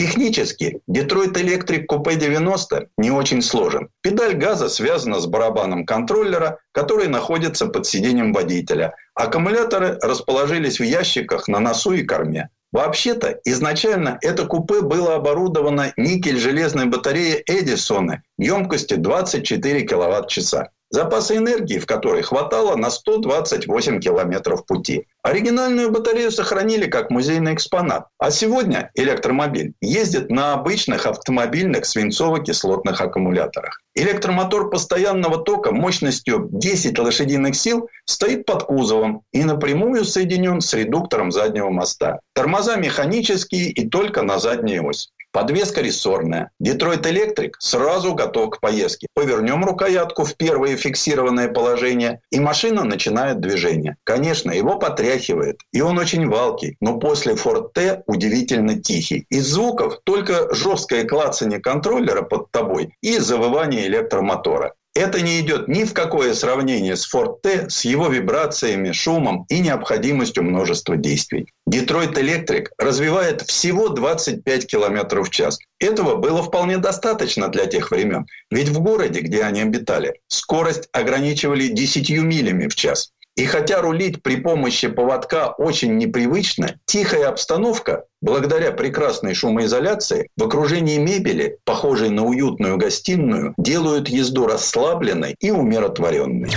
[0.01, 3.91] Технически Detroit Electric Coupe 90 не очень сложен.
[4.01, 8.95] Педаль газа связана с барабаном контроллера, который находится под сиденьем водителя.
[9.15, 12.49] Аккумуляторы расположились в ящиках на носу и корме.
[12.73, 21.87] Вообще-то, изначально это купе было оборудовано никель-железной батареей Эдисона емкостью 24 киловатт-часа запаса энергии в
[21.87, 25.07] которой хватало на 128 километров пути.
[25.23, 28.09] Оригинальную батарею сохранили как музейный экспонат.
[28.19, 33.81] А сегодня электромобиль ездит на обычных автомобильных свинцово-кислотных аккумуляторах.
[33.95, 41.33] Электромотор постоянного тока мощностью 10 лошадиных сил стоит под кузовом и напрямую соединен с редуктором
[41.33, 42.21] заднего моста.
[42.33, 45.11] Тормоза механические и только на заднюю ось.
[45.33, 46.51] Подвеска рессорная.
[46.59, 49.07] Детройт Электрик сразу готов к поездке.
[49.15, 53.97] Повернем рукоятку в первое фиксированное положение, и машина начинает движение.
[54.03, 59.27] Конечно, его потряхивает, и он очень валкий, но после Ford T удивительно тихий.
[59.31, 64.75] Из звуков только жесткое клацание контроллера под тобой и завывание электромотора.
[64.95, 69.61] Это не идет ни в какое сравнение с Ford T, с его вибрациями, шумом и
[69.61, 71.47] необходимостью множества действий.
[71.65, 75.61] Детройт Электрик развивает всего 25 км в час.
[75.79, 78.27] Этого было вполне достаточно для тех времен.
[78.51, 83.13] Ведь в городе, где они обитали, скорость ограничивали 10 милями в час.
[83.41, 90.99] И хотя рулить при помощи поводка очень непривычно, тихая обстановка, благодаря прекрасной шумоизоляции, в окружении
[90.99, 96.51] мебели, похожей на уютную гостиную, делают езду расслабленной и умиротворенной.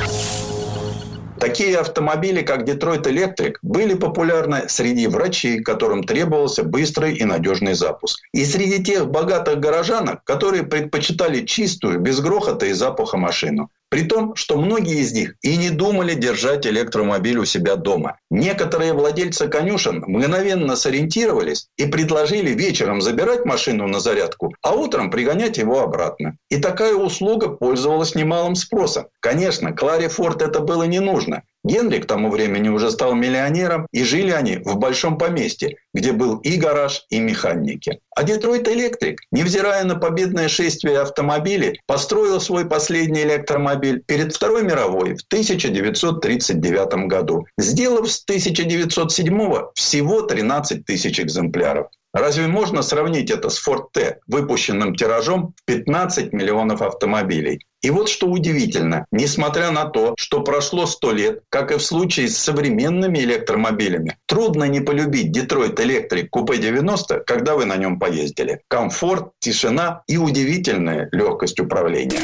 [1.40, 8.20] Такие автомобили, как Detroit Electric, были популярны среди врачей, которым требовался быстрый и надежный запуск.
[8.34, 13.70] И среди тех богатых горожанок, которые предпочитали чистую, без грохота и запаха машину.
[13.94, 18.18] При том, что многие из них и не думали держать электромобиль у себя дома.
[18.32, 25.60] Некоторые владельцы конюшен мгновенно сориентировались и предложили вечером забирать машину на зарядку, а утром пригонять
[25.60, 26.38] его обратно.
[26.50, 29.06] И такая услуга пользовалась немалым спросом.
[29.20, 31.44] Конечно, Кларе Форд это было не нужно.
[31.64, 36.38] Генри к тому времени уже стал миллионером, и жили они в большом поместье, где был
[36.38, 38.00] и гараж, и механики.
[38.16, 45.16] А Детройт Электрик, невзирая на победное шествие автомобилей, построил свой последний электромобиль перед Второй мировой
[45.16, 51.88] в 1939 году, сделав с 1907 всего 13 тысяч экземпляров.
[52.14, 57.66] Разве можно сравнить это с Ford T, выпущенным тиражом в 15 миллионов автомобилей?
[57.82, 62.28] И вот что удивительно, несмотря на то, что прошло 100 лет, как и в случае
[62.30, 68.62] с современными электромобилями, трудно не полюбить Detroit Electric Coupe 90, когда вы на нем поездили.
[68.68, 72.22] Комфорт, тишина и удивительная легкость управления.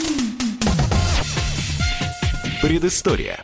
[2.61, 3.43] Предыстория.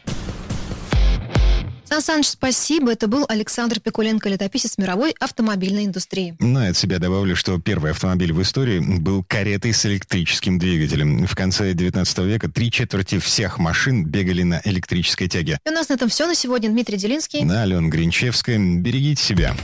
[1.87, 2.91] Сан Саныч, спасибо.
[2.91, 6.35] Это был Александр Пикуленко, летописец мировой автомобильной индустрии.
[6.39, 11.27] Ну, от себя добавлю, что первый автомобиль в истории был каретой с электрическим двигателем.
[11.27, 15.59] В конце 19 века три четверти всех машин бегали на электрической тяге.
[15.65, 16.69] И у нас на этом все на сегодня.
[16.69, 17.43] Дмитрий Делинский.
[17.43, 18.57] На Алена Гринчевская.
[18.57, 19.55] Берегите себя.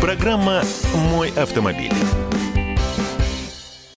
[0.00, 0.62] Программа
[0.94, 1.92] «Мой автомобиль».